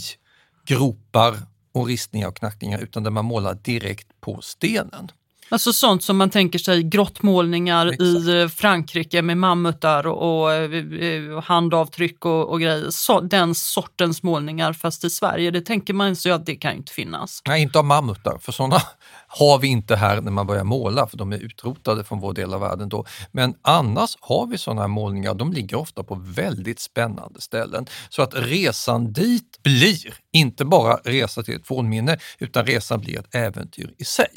[0.66, 1.36] gropar
[1.74, 5.12] och ristningar och knackningar utan där man målar direkt på stenen.
[5.50, 11.42] Alltså sånt som man tänker sig grottmålningar i eh, Frankrike med mammutar och, och eh,
[11.44, 12.90] handavtryck och, och grejer.
[12.90, 16.94] Så, den sortens målningar fast i Sverige, det tänker man sig att det kan inte
[16.94, 17.42] finnas.
[17.48, 18.82] Nej, inte av mammutar, för sådana
[19.28, 22.54] har vi inte här när man börjar måla, för de är utrotade från vår del
[22.54, 23.06] av världen då.
[23.32, 27.86] Men annars har vi sådana här målningar, de ligger ofta på väldigt spännande ställen.
[28.10, 33.36] Så att resan dit blir inte bara resa till ett fornminne, utan resan blir ett
[33.36, 34.32] äventyr i sig.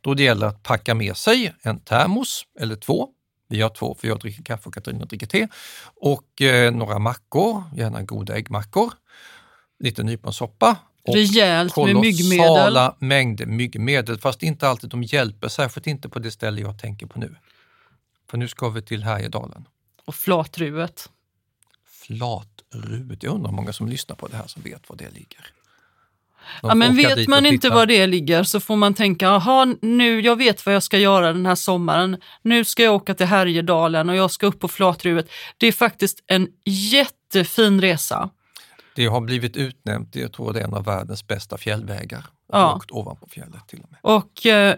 [0.00, 3.08] Då det gäller att packa med sig en termos eller två,
[3.48, 5.48] vi har två för jag dricker kaffe och Katarina dricker te,
[5.84, 8.92] och eh, några mackor, gärna goda äggmackor,
[9.78, 12.38] lite nyponsoppa och Rejält med myggmedel.
[12.38, 17.06] kolossala mängder myggmedel, fast inte alltid de hjälper, särskilt inte på det ställe jag tänker
[17.06, 17.36] på nu.
[18.30, 19.68] För nu ska vi till Härjedalen.
[20.04, 21.10] Och flatruet.
[21.86, 25.46] Flatruet, jag undrar hur många som lyssnar på det här som vet var det ligger.
[26.62, 30.36] Ja, men vet man inte var det ligger så får man tänka, jaha, nu, jag
[30.36, 32.16] vet vad jag ska göra den här sommaren.
[32.42, 35.30] Nu ska jag åka till Härjedalen och jag ska upp på Flatruet.
[35.58, 38.30] Det är faktiskt en jättefin resa.
[38.94, 42.24] Det har blivit utnämnt, jag tror det är en av världens bästa fjällvägar.
[42.52, 42.72] Ja.
[42.72, 43.98] Lågt ovanpå fjället till och med.
[44.02, 44.76] Och eh,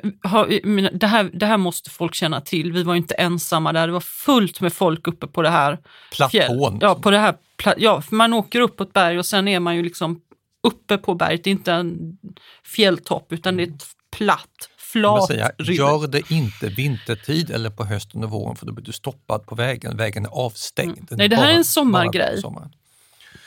[0.65, 2.73] men det, här, det här måste folk känna till.
[2.73, 3.87] Vi var inte ensamma där.
[3.87, 5.79] Det var fullt med folk uppe på det här
[6.13, 6.79] Platån.
[6.81, 7.35] Ja, på det här,
[7.77, 10.21] ja, man åker upp på ett berg och sen är man ju liksom
[10.65, 11.45] uppe på berget.
[11.45, 12.19] Det är inte en
[12.65, 13.85] fjälltopp utan det är ett
[14.17, 15.77] platt, flat säga, rygg.
[15.79, 19.55] gör det inte vintertid eller på hösten och våren för då blir du stoppad på
[19.55, 19.97] vägen.
[19.97, 20.99] Vägen är avstängd.
[20.99, 21.07] Mm.
[21.11, 22.43] Nej, det här är bara- en bara sommargrej.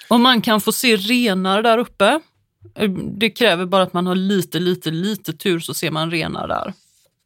[0.10, 2.20] Och man kan få se renar där uppe.
[3.18, 6.74] Det kräver bara att man har lite, lite, lite tur så ser man renar där.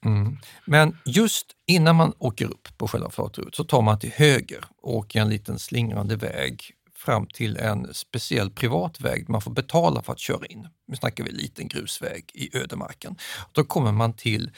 [0.06, 0.38] Mm.
[0.66, 4.96] Men just innan man åker upp på själva Flatruet så tar man till höger och
[4.96, 10.14] åker en liten slingrande väg fram till en speciell privat väg man får betala för
[10.14, 10.68] att köra in.
[10.88, 13.16] Nu snackar vi en liten grusväg i ödemarken.
[13.52, 14.52] Då kommer man till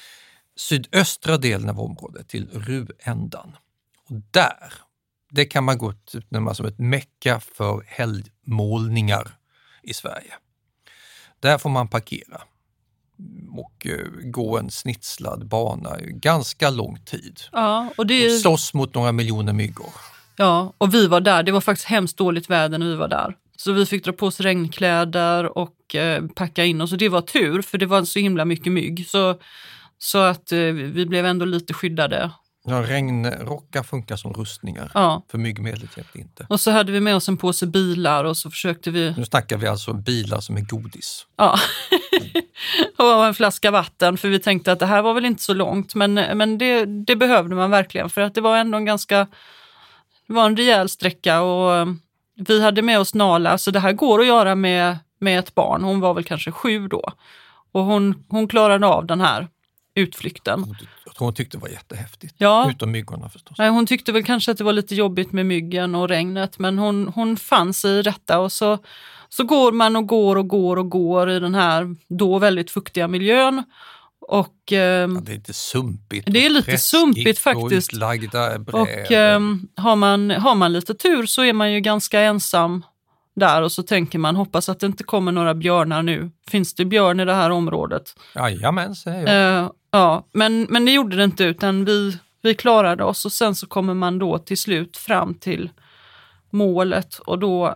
[0.56, 3.58] sydöstra delen av området, till Ruändan.
[4.10, 4.74] Och där,
[5.32, 9.38] det kan man gott utnämna som ett mecka för helgmålningar
[9.84, 10.34] i Sverige.
[11.40, 12.42] Där får man parkera
[13.52, 17.40] och eh, gå en snitslad bana ganska lång tid.
[17.52, 19.94] Ja, och det Och är, slåss mot några miljoner myggor.
[20.36, 21.44] Ja, och vi var där.
[21.44, 23.36] Det var faktiskt hemskt dåligt väder när vi var där.
[23.58, 26.92] Så vi fick dra på oss regnkläder och eh, packa in oss.
[26.92, 29.08] Och det var tur, för det var så himla mycket mygg.
[29.08, 29.40] Så,
[29.98, 32.32] så att eh, vi blev ändå lite skyddade
[32.66, 35.26] Ja, regnrockar funkar som rustningar, Ja.
[35.32, 36.46] för myggmedlet hjälpte inte.
[36.50, 39.58] Och så hade vi med oss en påse bilar och så försökte vi Nu snackar
[39.58, 41.26] vi alltså bilar som är godis.
[41.38, 41.60] Ja,
[42.98, 45.96] och en flaska vatten för vi tänkte att det här var väl inte så långt
[45.96, 49.28] men, men det, det behövde man verkligen för att det var ändå en ganska,
[50.28, 51.86] det var en rejäl sträcka och eh,
[52.36, 55.84] vi hade med oss Nala så det här går att göra med, med ett barn.
[55.84, 57.12] Hon var väl kanske sju då
[57.72, 59.48] och hon, hon klarade av den här
[59.96, 60.76] utflykten.
[61.18, 62.36] Hon tyckte det var jättehäftigt.
[62.38, 62.70] Ja.
[62.70, 63.58] Utom myggorna förstås.
[63.58, 66.80] Nej, hon tyckte väl kanske att det var lite jobbigt med myggen och regnet, men
[66.80, 68.78] hon, hon fann sig i detta och så,
[69.30, 73.08] så går man och går och går och går i den här då väldigt fuktiga
[73.08, 73.64] miljön.
[74.28, 76.28] Och, ehm, Det är lite sumpigt.
[76.32, 77.92] Det är och lite sumpigt Och faktiskt.
[77.94, 78.76] brädor.
[78.82, 82.86] och ehm, har, man, har man lite tur så är man ju ganska ensam
[83.36, 86.32] där och så tänker man hoppas att det inte kommer några björnar nu.
[86.48, 88.16] Finns det björn i det här området?
[88.36, 89.60] Jajamän, säger jag.
[89.64, 93.56] Eh, ja, men, men det gjorde det inte utan vi, vi klarade oss och sen
[93.56, 95.70] så kommer man då till slut fram till
[96.50, 97.76] målet och då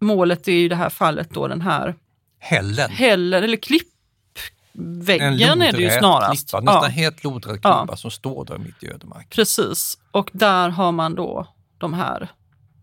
[0.00, 1.94] målet är i det här fallet då den här
[2.40, 2.90] Hällen.
[2.90, 3.56] hällen eller
[4.78, 6.50] klippväggen är det ju snarast.
[6.50, 7.78] Klippa, nästan Ja, helt lodrät Ja.
[7.80, 9.28] klippa som står där mitt i ödemarken.
[9.30, 9.98] precis.
[10.10, 11.46] Och där har man då
[11.78, 12.28] de här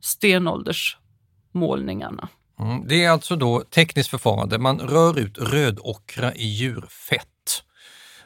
[0.01, 2.27] stenåldersmålningarna.
[2.59, 2.87] Mm.
[2.87, 4.57] Det är alltså då tekniskt förfarande.
[4.57, 7.21] Man rör ut rödockra i djurfett.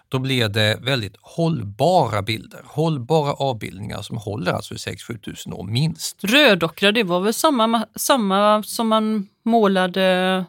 [0.09, 5.63] Då blir det väldigt hållbara bilder, hållbara avbildningar som håller alltså i 6-7 tusen år
[5.63, 6.23] minst.
[6.23, 10.45] Rödockra, det var väl samma, samma som man målade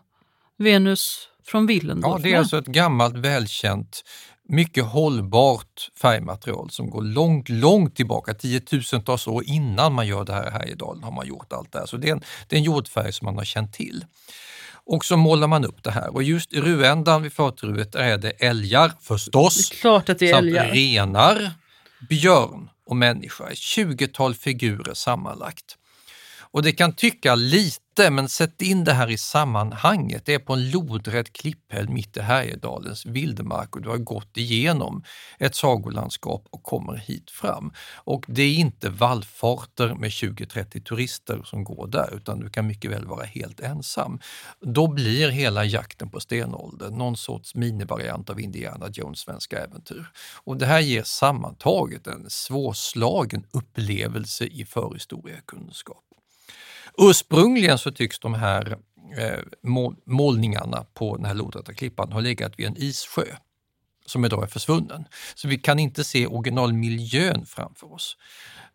[0.59, 4.03] Venus från Willendorf Ja, det är alltså ett gammalt välkänt,
[4.49, 10.49] mycket hållbart färgmaterial som går långt, långt tillbaka, tiotusentals år innan man gör det här
[10.49, 11.87] i Härjedalen har man gjort allt det här.
[11.87, 14.05] Så det är, en, det är en jordfärg som man har känt till.
[14.85, 18.31] Och så målar man upp det här och just i ruändan vid förtruet är det
[18.31, 19.71] älgar förstås.
[19.71, 20.71] Det är klart att det är samt älgar.
[20.71, 21.51] renar,
[22.09, 23.49] björn och människa.
[23.49, 25.77] Ett tjugotal figurer sammanlagt.
[26.53, 30.27] Och det kan tycka lite, men sätt in det här i sammanhanget.
[30.27, 35.03] Det är på en lodrätt klipphäll mitt i Härjedalens vildmark och du har gått igenom
[35.39, 37.73] ett sagolandskap och kommer hit fram.
[37.95, 42.91] Och det är inte vallfarter med 20-30 turister som går där, utan du kan mycket
[42.91, 44.21] väl vara helt ensam.
[44.61, 50.07] Då blir hela jakten på stenåldern någon sorts minivariant av Indiana Jones svenska äventyr.
[50.45, 56.10] Och det här ger sammantaget en svårslagen upplevelse i förhistoriekunskap.
[56.99, 58.79] Ursprungligen så tycks de här
[59.19, 59.39] eh,
[60.07, 63.25] målningarna på den här lodräta klippan ha legat vid en issjö
[64.07, 65.05] som idag är försvunnen.
[65.35, 68.17] Så vi kan inte se originalmiljön framför oss.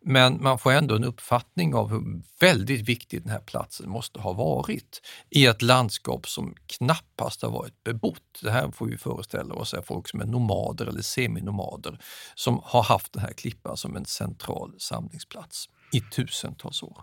[0.00, 4.32] Men man får ändå en uppfattning av hur väldigt viktig den här platsen måste ha
[4.32, 8.38] varit i ett landskap som knappast har varit bebott.
[8.42, 11.98] Det här får vi föreställa oss är folk som är nomader eller seminomader
[12.34, 17.02] som har haft den här klippan som en central samlingsplats i tusentals år.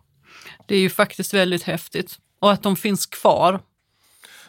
[0.65, 2.19] Det är ju faktiskt väldigt häftigt.
[2.39, 3.59] Och att de finns kvar.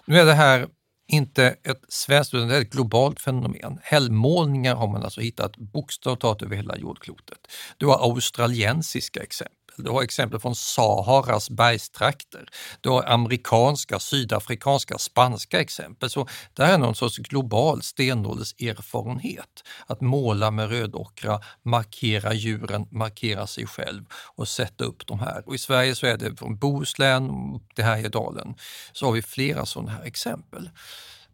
[0.05, 0.69] Nu är det här
[1.07, 3.79] inte ett svenskt utan det är ett globalt fenomen.
[3.83, 7.39] Hällmålningar har man alltså hittat bokstavligt talat över hela jordklotet.
[7.77, 9.64] Du har australiensiska exempel.
[9.77, 12.49] Du har exempel från Saharas bergstrakter.
[12.81, 16.11] Du har amerikanska, sydafrikanska, spanska exempel.
[16.11, 19.65] Så det här är någon sorts global stenålderserfarenhet.
[19.87, 25.43] Att måla med rödockra, markera djuren, markera sig själv och sätta upp de här.
[25.47, 28.55] Och I Sverige så är det från Bohuslän upp till Härjedalen
[28.93, 30.71] så har vi flera sådana här exempel.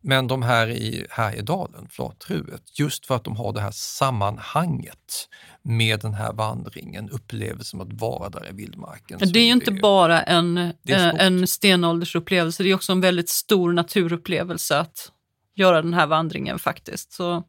[0.03, 5.29] Men de här i Härjedalen, Flatruet, just för att de har det här sammanhanget
[5.63, 9.19] med den här vandringen, upplevelsen att vara där i vildmarken.
[9.19, 13.29] Det är ju inte bara en, är eh, en stenåldersupplevelse, det är också en väldigt
[13.29, 15.13] stor naturupplevelse att
[15.55, 17.13] göra den här vandringen faktiskt.
[17.13, 17.45] Så,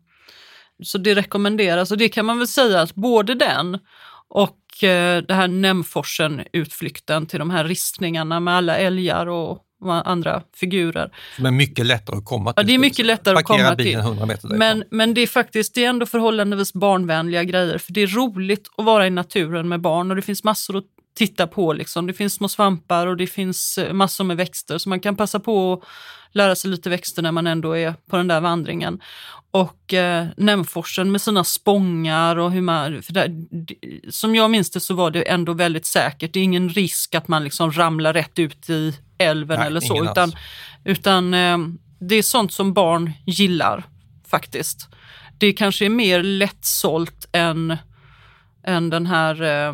[0.83, 3.79] så det rekommenderas och det kan man väl säga att både den
[4.31, 11.11] och eh, det här Nämforsen-utflykten till de här ristningarna med alla älgar och andra figurer.
[11.35, 12.63] Som är mycket lättare att komma till.
[12.63, 13.95] Ja, det är mycket lättare att komma till.
[13.95, 14.57] 100 meter därifrån.
[14.57, 18.67] Men, men det är faktiskt det är ändå förhållandevis barnvänliga grejer för det är roligt
[18.77, 21.73] att vara i naturen med barn och det finns massor att titta på.
[21.73, 22.07] Liksom.
[22.07, 25.39] Det finns små svampar och det finns eh, massor med växter så man kan passa
[25.39, 25.87] på att
[26.31, 29.01] lära sig lite växter när man ändå är på den där vandringen.
[29.51, 33.31] Och eh, Nämforsen med sina spångar och hur man, för där,
[34.11, 36.33] som jag minns det så var det ändå väldigt säkert.
[36.33, 40.03] Det är ingen risk att man liksom ramlar rätt ut i älven Nej, eller så
[40.03, 40.35] utan, alls.
[40.83, 41.57] utan eh,
[41.99, 43.83] det är sånt som barn gillar
[44.27, 44.87] faktiskt.
[45.37, 47.77] Det kanske är mer lättsålt än,
[48.63, 49.73] än den här eh,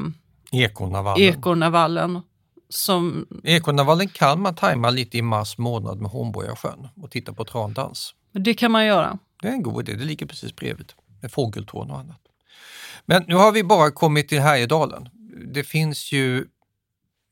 [0.51, 1.23] Ekornavallen.
[1.23, 2.21] Ekornavallen.
[2.69, 8.15] Som, Ekornavallen kan man tajma lite i mars månad med Hornborgasjön och titta på trandans.
[8.31, 9.19] det kan man göra.
[9.41, 12.21] Det är en god idé, det ligger precis bredvid med fågeltorn och annat.
[13.05, 15.09] Men nu har vi bara kommit till Härjedalen.
[15.53, 16.45] Det finns ju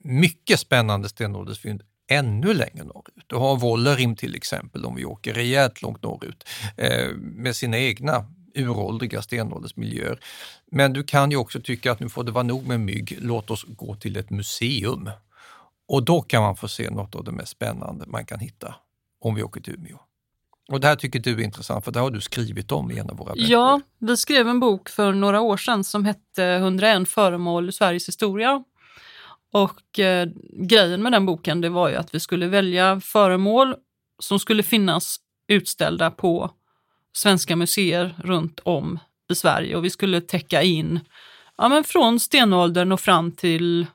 [0.03, 3.23] mycket spännande stenåldersfynd ännu längre norrut.
[3.27, 6.43] Du har Vollerim till exempel om vi åker rejält långt norrut
[6.77, 8.25] eh, med sina egna
[8.55, 10.19] uråldriga stenåldersmiljöer.
[10.71, 13.51] Men du kan ju också tycka att nu får det vara nog med mygg, låt
[13.51, 15.09] oss gå till ett museum.
[15.87, 18.75] Och då kan man få se något av det mest spännande man kan hitta
[19.21, 19.99] om vi åker till Umeå.
[20.67, 23.09] Och det här tycker du är intressant för det har du skrivit om i en
[23.09, 23.51] av våra böcker.
[23.51, 28.07] Ja, vi skrev en bok för några år sedan som hette 101 föremål i Sveriges
[28.07, 28.63] historia.
[29.51, 33.75] Och eh, grejen med den boken det var ju att vi skulle välja föremål
[34.19, 36.51] som skulle finnas utställda på
[37.15, 38.99] svenska museer runt om
[39.31, 40.99] i Sverige och vi skulle täcka in
[41.57, 43.85] ja, men från stenåldern och fram till,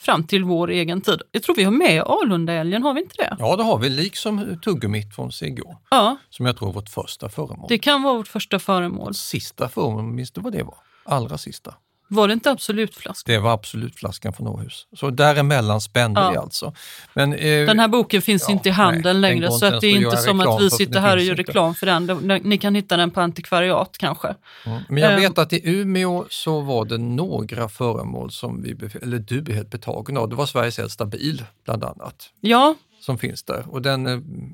[0.00, 1.22] fram till vår egen tid.
[1.32, 3.36] Jag tror vi har med Alundaälgen, har vi inte det?
[3.38, 7.28] Ja, det har vi, liksom tuggummit från Sigå, Ja, som jag tror är vårt första
[7.28, 7.66] föremål.
[7.68, 9.14] det kan vara vårt första föremål.
[9.14, 10.76] Sista föremål, minns du vad det var?
[11.04, 11.74] Allra sista.
[12.08, 13.32] Var det inte Absolutflaska?
[13.32, 14.86] Det var absolut flaskan från Åhus.
[14.96, 16.30] Så däremellan spände Ja.
[16.30, 16.74] vi alltså.
[17.14, 19.86] Men, eh, Den här boken finns ja, inte i handeln nej, längre så att det
[19.86, 22.06] är inte som att vi sitter här och gör reklam för den.
[22.44, 24.34] Ni kan hitta den på antikvariat kanske.
[24.66, 24.82] Mm.
[24.88, 29.18] Men jag Eh, vet att i Umeå så var det några föremål som vi, eller
[29.18, 30.28] du blev helt betagen av.
[30.28, 34.12] Det var Sveriges äldsta bil bland annat Ja, som finns där och den eh,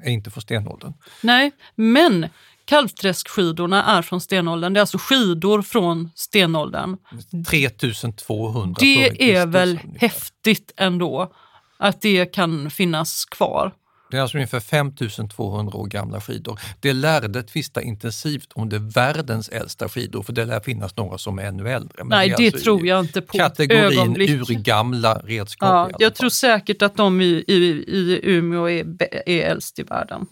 [0.09, 0.93] är inte från stenåldern.
[1.21, 2.27] nej, men
[2.65, 4.73] Kalvträskskidorna är från stenåldern.
[4.73, 6.97] Det är alltså skidor från stenåldern.
[7.49, 9.99] 3200 före Det är väl ungefär.
[10.01, 11.33] häftigt ändå
[11.79, 13.73] att det kan finnas kvar.
[14.11, 16.61] Det är alltså ungefär 5200 år gamla skidor.
[16.81, 21.19] Det lärde tvista intensivt om det är världens äldsta skidor, för det lär finnas några
[21.19, 21.95] som är ännu äldre.
[21.99, 24.31] Men Nej, det alltså tror jag inte på Kategorin ögonblick.
[24.31, 25.91] urgamla redskap.
[25.93, 27.55] Ja, jag tror säkert att de i, i,
[27.89, 28.87] i Umeå är,
[29.27, 30.27] är äldst i världen.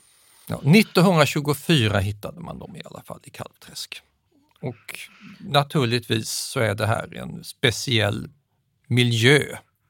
[0.51, 4.03] Ja, 1924 hittade man dem i alla fall i Kalvträsk.
[4.63, 4.99] Och
[5.41, 8.29] naturligtvis så är det här en speciell
[8.87, 9.41] miljö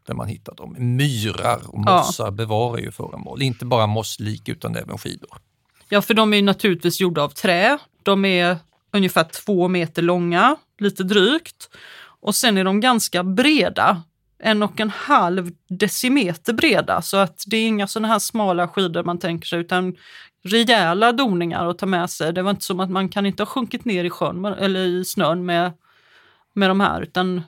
[0.06, 0.76] där man hittar dem.
[0.78, 1.96] Myrar och Ja.
[1.96, 5.30] mossar bevarar ju föremål, inte bara mosslik utan även skidor.
[5.88, 7.78] Ja, för de är naturligtvis gjorda av trä.
[8.02, 8.56] De är
[8.92, 11.68] ungefär två meter långa, lite drygt.
[12.22, 14.02] Och sen är de ganska breda,
[14.42, 17.02] en och en halv decimeter breda.
[17.02, 19.96] Så att det är inga sådana här smala skidor man tänker sig, utan
[20.44, 22.32] rejäla doningar att ta med sig.
[22.32, 25.04] Det var inte som att man kan inte ha sjunkit ner i sjön eller i
[25.04, 25.72] snön med,
[26.54, 27.42] med de här, utan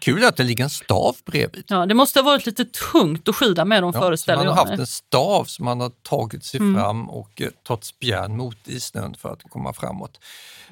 [0.00, 1.64] Kul att det ligger en stav bredvid.
[1.68, 4.54] ja, det måste ha varit lite tungt att skida med dem Ja, föreställer man har
[4.54, 4.80] haft mig.
[4.80, 6.74] en stav som man har tagit sig Mm.
[6.74, 10.20] fram och eh, tagit spjärn mot i snön för att komma framåt.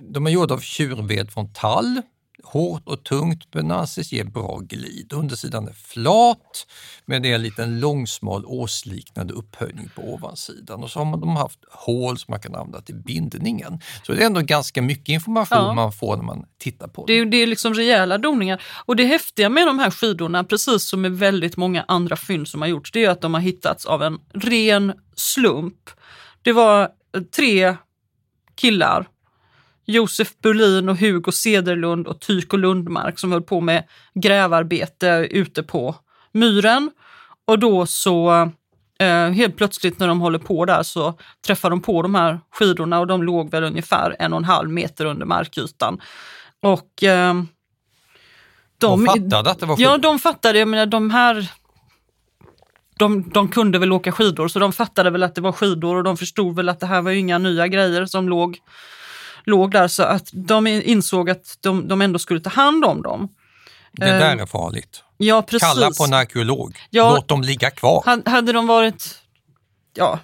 [0.00, 2.02] De är gjorda av tjurved från tall,
[2.44, 5.12] hårt och tungt men anses ge bra glid.
[5.12, 6.66] Undersidan är flat
[7.04, 11.36] med det är en liten långsmal åsliknande upphöjning på ovansidan och så har man de
[11.36, 13.80] haft hål som man kan använda till bindningen.
[14.06, 15.74] Så det är ändå ganska mycket information Ja.
[15.74, 18.62] man får när man tittar på Det är, det är liksom rejäla doningar.
[18.86, 22.60] Och det häftiga med de här skidorna, precis som med väldigt många andra fynd som
[22.60, 25.90] har gjorts, det är att de har hittats av en ren slump.
[26.42, 26.88] Det var
[27.36, 27.76] tre
[28.54, 29.06] killar,
[29.86, 35.94] Josef Berlin och Hugo Cederlund och Tycho Lundmark som höll på med grävarbete ute på
[36.32, 36.90] myren.
[37.46, 38.32] Och då så
[38.98, 41.14] eh, helt plötsligt när de håller på där så
[41.46, 44.70] träffar de på de här skidorna och de låg väl ungefär en och en halv
[44.70, 46.00] meter under markytan.
[46.62, 47.34] Och eh,
[48.78, 50.02] De fattade att det var Ja, skidor.
[50.02, 50.58] de fattade.
[50.58, 51.48] Jag menar, de här
[52.98, 56.04] de, de kunde väl åka skidor så de fattade väl att det var skidor och
[56.04, 58.58] de förstod väl att det här var inga nya grejer som låg,
[59.46, 63.28] låg där så att de insåg att de, de ändå skulle ta hand om dem.
[63.92, 65.02] Det där Eh, är farligt.
[65.16, 65.68] Ja, precis.
[65.74, 66.76] Kalla på en arkeolog.
[66.90, 67.14] Ja.
[67.14, 68.02] Låt dem ligga kvar.
[68.06, 69.18] Ha- Hade de varit,
[69.94, 70.18] ja,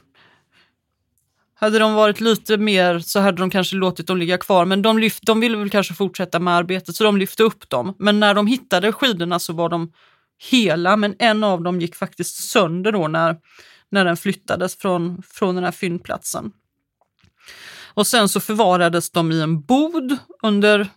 [1.54, 4.64] hade de varit lite mer så hade de kanske låtit dem ligga kvar.
[4.64, 7.94] Men de, lyft, de ville väl kanske fortsätta med arbetet så de lyfte upp dem.
[7.98, 9.92] Men när de hittade skidorna så var de
[10.50, 13.36] hela, men en av dem gick faktiskt sönder då när,
[13.90, 16.52] när den flyttades från, från den här fyndplatsen.
[17.94, 20.88] Och sen så förvarades de i en bod under,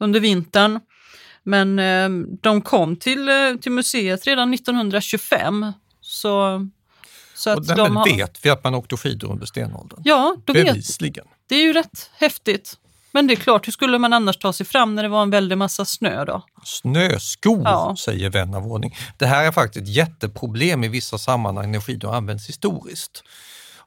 [0.00, 0.80] under vintern.
[1.42, 2.08] Men eh,
[2.42, 5.72] de kom till, eh, till museet redan 1925.
[6.00, 6.66] Så,
[7.34, 10.00] så Och att därmed de har, vet vi att man åkte skidor under stenåldern.
[10.04, 11.26] Ja, då vet, Bevisligen.
[11.48, 12.74] det är ju rätt häftigt.
[13.12, 15.30] Men det är klart, hur skulle man annars ta sig fram när det var en
[15.30, 16.42] väldig massa snö då?
[16.64, 17.96] Snöskor, Ja.
[17.98, 18.96] säger vän av ordning.
[19.18, 23.24] Det här är faktiskt ett jätteproblem i vissa sammanhang när skidor används historiskt.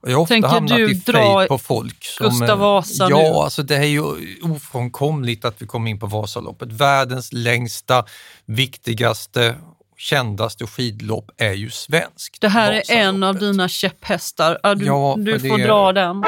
[0.04, 2.04] Jag har ofta Tänker hamnat du i dra på folk.
[2.04, 3.24] Som, Gustav eh, Vasa Ja, nu?
[3.24, 4.02] alltså det är ju
[4.44, 6.72] ofrånkomligt att vi kommer in på Vasaloppet.
[6.72, 8.06] Världens längsta,
[8.46, 9.56] viktigaste,
[9.98, 12.42] kändaste skidlopp är ju svenskt.
[12.42, 14.76] Det här är en av dina käpphästar.
[14.76, 16.24] Du Ja, du får det- dra den.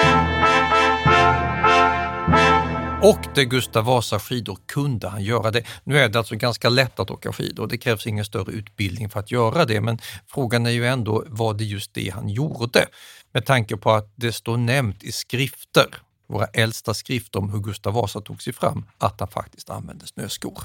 [3.01, 5.63] Och det Gustav Vasa skidor kunde han göra det.
[5.84, 9.19] Nu är det alltså ganska lätt att åka skidor, det krävs ingen större utbildning för
[9.19, 12.86] att göra det, men frågan är ju ändå, var det just det han gjorde?
[13.34, 15.95] Med tanke på att det står nämnt i skrifter,
[16.27, 20.63] våra äldsta skrifter om hur Gustav Vasa tog sig fram, att han faktiskt använde snöskor.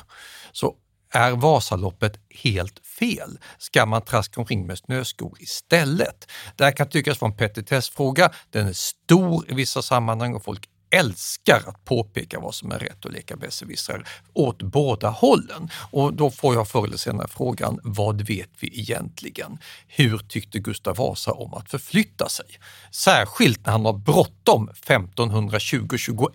[0.53, 0.77] Så
[1.11, 3.39] är Vasaloppet helt fel?
[3.59, 6.31] Ska man traska omkring med snöskor istället?
[6.57, 8.31] Det här kan tyckas vara en petitessfråga.
[8.51, 13.05] Den är stor i vissa sammanhang och folk älskar att påpeka vad som är rätt
[13.05, 15.70] och leka besserwissrar åt båda hållen.
[15.91, 19.59] Och då får jag förr eller senare frågan, vad vet vi egentligen?
[19.86, 22.47] Hur tyckte Gustav Vasa om att förflytta sig?
[22.91, 26.28] Särskilt när han har bråttom 1520-21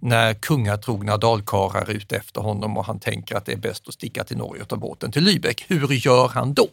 [0.00, 3.94] när kungatrogna dalkarlar är ute efter honom och han tänker att det är bäst att
[3.94, 5.64] sticka till Norge och ta båten till Lübeck.
[5.68, 6.68] Hur gör han då?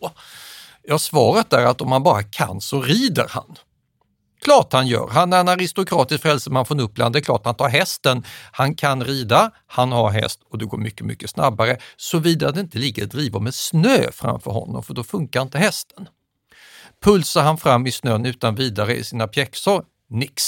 [0.83, 3.55] Ja, svaret är att om man bara kan så rider han.
[4.41, 5.09] Klart han gör.
[5.11, 7.15] Han är en aristokratisk frälseman från Uppland.
[7.15, 8.23] Det är klart han tar hästen.
[8.51, 11.77] Han kan rida, han har häst och det går mycket, mycket snabbare.
[11.97, 16.07] Såvida det inte ligger drivor med snö framför honom, för då funkar inte hästen.
[17.03, 19.83] Pulsar han fram i snön utan vidare i sina pjäxor?
[20.09, 20.43] Nix.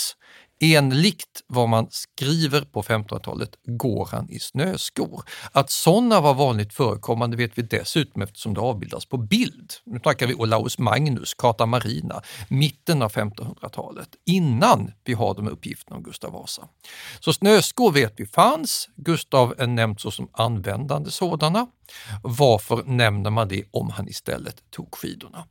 [0.59, 5.23] Enligt vad man skriver på 1500-talet går han i snöskor.
[5.51, 9.73] Att sådana var vanligt förekommande vet vi dessutom eftersom det avbildas på bild.
[9.85, 15.97] Nu snackar vi Olaus Magnus, Carta Marina, mitten av 1500-talet, innan vi har de uppgifterna
[15.97, 16.67] om Gustav Vasa.
[17.19, 21.67] Så snöskor vet vi fanns, Gustav är nämnt såsom användande sådana.
[22.23, 25.45] Varför nämner man det om han istället tog skidorna?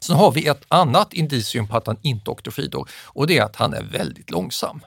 [0.00, 3.44] Sen har vi ett annat indicium på att han inte åkte skidor och det är
[3.44, 4.80] att han är väldigt långsam.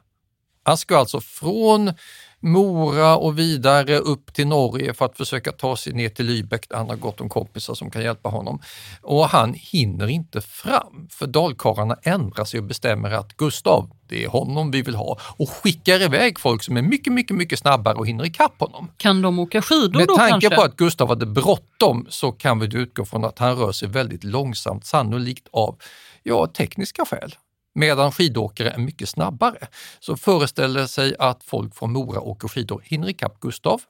[0.64, 1.94] Han ska alltså från
[2.40, 6.78] Mora och vidare upp till Norge för att försöka ta sig ner till Lübeck där
[6.78, 8.62] han har gott om kompisar som kan hjälpa honom.
[9.02, 14.28] Och han hinner inte fram för dalkarlarna ändrar sig och bestämmer att Gustav, det är
[14.28, 18.08] honom vi vill ha och skickar iväg folk som är mycket, mycket, mycket snabbare och
[18.08, 18.92] hinner ikapp honom.
[18.98, 20.56] Kan de åka skidor Med då tanke kanske?
[20.56, 24.24] på att Gustav hade bråttom så kan vi utgå från att han rör sig väldigt
[24.24, 25.76] långsamt, sannolikt av
[26.24, 27.36] ja, tekniska skäl
[27.78, 29.68] medan skidåkare är mycket snabbare.
[30.00, 33.82] Så föreställer sig att folk från Mora åker skidor, hinner ikapp Gustav,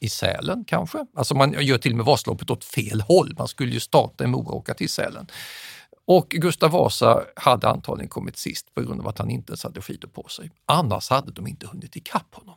[0.00, 1.06] i Sälen kanske.
[1.16, 3.34] Alltså man gör till och med Vasaloppet åt fel håll.
[3.38, 5.26] Man skulle ju starta i Mora och åka till Sälen.
[6.06, 9.82] Och Gustav Vasa hade antagligen kommit sist på grund av att han inte ens hade
[9.82, 10.50] skidor på sig.
[10.66, 12.56] Annars hade de inte hunnit ikapp honom.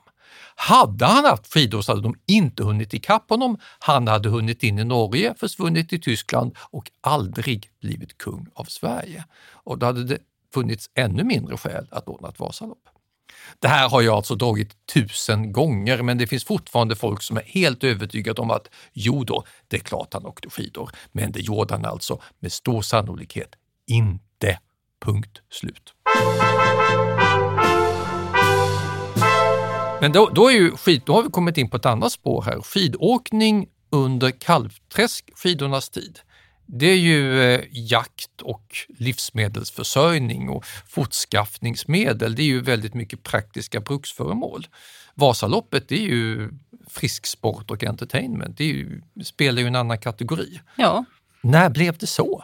[0.56, 3.58] Hade han haft skidor så hade de inte hunnit ikapp honom.
[3.80, 9.26] Han hade hunnit in i Norge, försvunnit i Tyskland och aldrig blivit kung av Sverige.
[9.52, 10.18] Och då hade det
[10.54, 12.99] funnits ännu mindre skäl att ordna ett Vasalopp.
[13.60, 17.44] Det här har jag alltså dragit tusen gånger, men det finns fortfarande folk som är
[17.46, 21.74] helt övertygade om att jo då, det är klart han åkte skidor, men det gjorde
[21.74, 23.56] han alltså med stor sannolikhet
[23.88, 24.60] inte.
[25.06, 25.94] Punkt slut.
[30.02, 32.42] Men då, då, är ju skid, då har vi kommit in på ett annat spår
[32.42, 32.62] här.
[32.62, 36.20] Skidåkning under kalvträsk, skidornas tid.
[36.72, 42.36] Det är ju eh, jakt och livsmedelsförsörjning och fortskaffningsmedel.
[42.36, 44.68] Det är ju väldigt mycket praktiska bruksföremål.
[45.16, 46.50] Vasaloppet det är ju
[46.88, 48.58] frisksport och entertainment.
[48.58, 50.62] Det ju, spelar ju en annan kategori.
[50.76, 51.06] Ja.
[51.42, 52.44] När blev det så?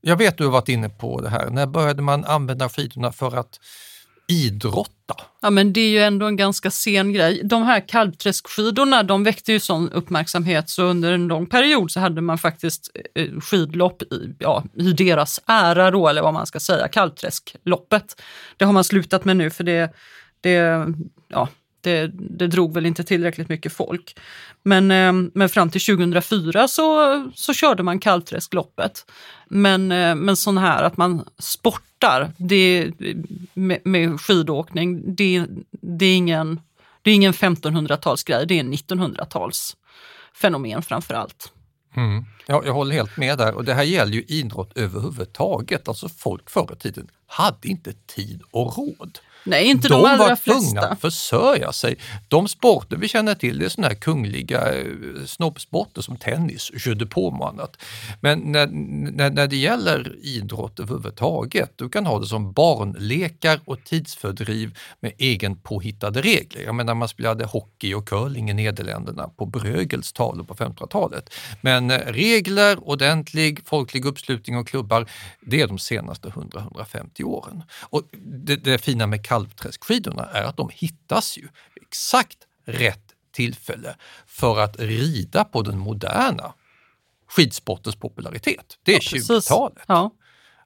[0.00, 1.50] Jag vet du har varit inne på det här.
[1.50, 3.60] När började man använda skidorna för att
[4.28, 5.14] idrotta?
[5.42, 7.40] Ja, men det är ju ändå en ganska sen grej.
[7.44, 12.20] De här kalvträskskidorna de väckte ju sån uppmärksamhet så under en lång period så hade
[12.20, 16.88] man faktiskt eh, skidlopp i, ja, i deras ära då, eller vad man ska säga,
[16.88, 18.22] kalvträskloppet.
[18.56, 19.94] Det har man slutat med nu för det,
[20.40, 20.86] det,
[21.28, 21.48] ja,
[21.84, 24.16] det, det drog väl inte tillräckligt mycket folk.
[24.62, 29.06] Men, eh, men fram till 2004 så, så körde man kalvträskloppet.
[29.48, 32.92] Men, eh, men sån här att man sportar det,
[33.54, 36.60] med, med skidåkning, det, det, är ingen,
[37.02, 39.76] det är ingen 1500-talsgrej, det är en 1900-tals
[40.34, 41.52] fenomen framför allt.
[41.96, 42.24] Mm.
[42.46, 45.88] Ja, jag håller helt med där och det här gäller ju idrott överhuvudtaget.
[45.88, 49.18] Alltså folk förr i tiden hade inte tid och råd.
[49.44, 50.88] Nej, inte de, de allra var tvungna flesta.
[50.88, 51.96] att försörja sig.
[52.28, 54.84] De sporter vi känner till det är såna här kungliga eh,
[55.26, 57.76] snobbsporter som tennis, de paume och annat.
[58.20, 63.84] Men när, när, när det gäller idrott överhuvudtaget, du kan ha det som barnlekar och
[63.84, 66.62] tidsfördriv med egen påhittade regler.
[66.62, 71.34] Jag menar man spelade hockey och curling i Nederländerna på Brögels talor på 1500-talet.
[71.60, 75.06] Men eh, regler, ordentlig folklig uppslutning och klubbar,
[75.40, 77.62] det är de senaste 100-150 åren.
[77.80, 81.48] Och det, det fina med kalvträskskidorna är att de hittas ju
[81.86, 86.54] exakt rätt tillfälle för att rida på den moderna
[87.28, 88.78] skidsportens popularitet.
[88.82, 89.30] Det är Ja, precis.
[89.30, 89.84] 20-talet.
[89.88, 90.10] Ja.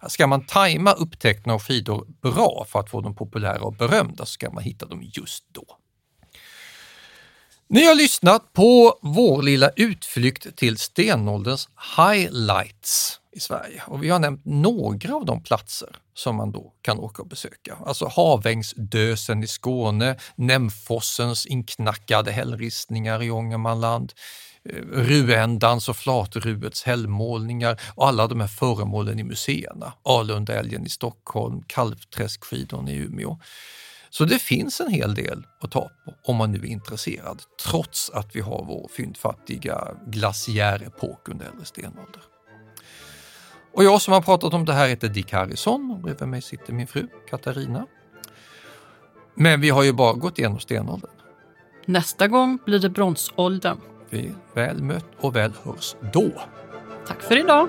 [0.08, 4.32] Ska man tajma upptäckten av skidor bra för att få dem populära och berömda så
[4.32, 5.64] ska man hitta dem just då.
[7.68, 14.18] Ni har lyssnat på vår lilla utflykt till stenålderns highlights i Sverige och vi har
[14.18, 17.76] nämnt några av de platser som man då kan åka och besöka.
[17.86, 24.12] Alltså Havängsdösen i Skåne, Nämfossens inknackade hällristningar i Ångermanland,
[24.64, 29.92] eh, Ruändans och Flatruets hällmålningar och alla de här föremålen i museerna.
[30.02, 33.38] Alundaälgen i Stockholm, Kalvträskskidorna i Umeå.
[34.10, 38.10] Så det finns en hel del att ta på om man nu är intresserad, trots
[38.10, 42.22] att vi har vår fyndfattiga glaciärepok under äldre stenålder.
[43.72, 46.72] Och jag som har pratat om det här heter Dick Harrison och bredvid mig sitter
[46.72, 47.86] min fru Katarina.
[49.34, 51.10] Men vi har ju bara gått igenom stenåldern.
[51.84, 53.78] Nästa gång blir det bronsåldern.
[54.10, 56.30] Vi väl mött och väl hörs då.
[57.06, 57.68] Tack för idag!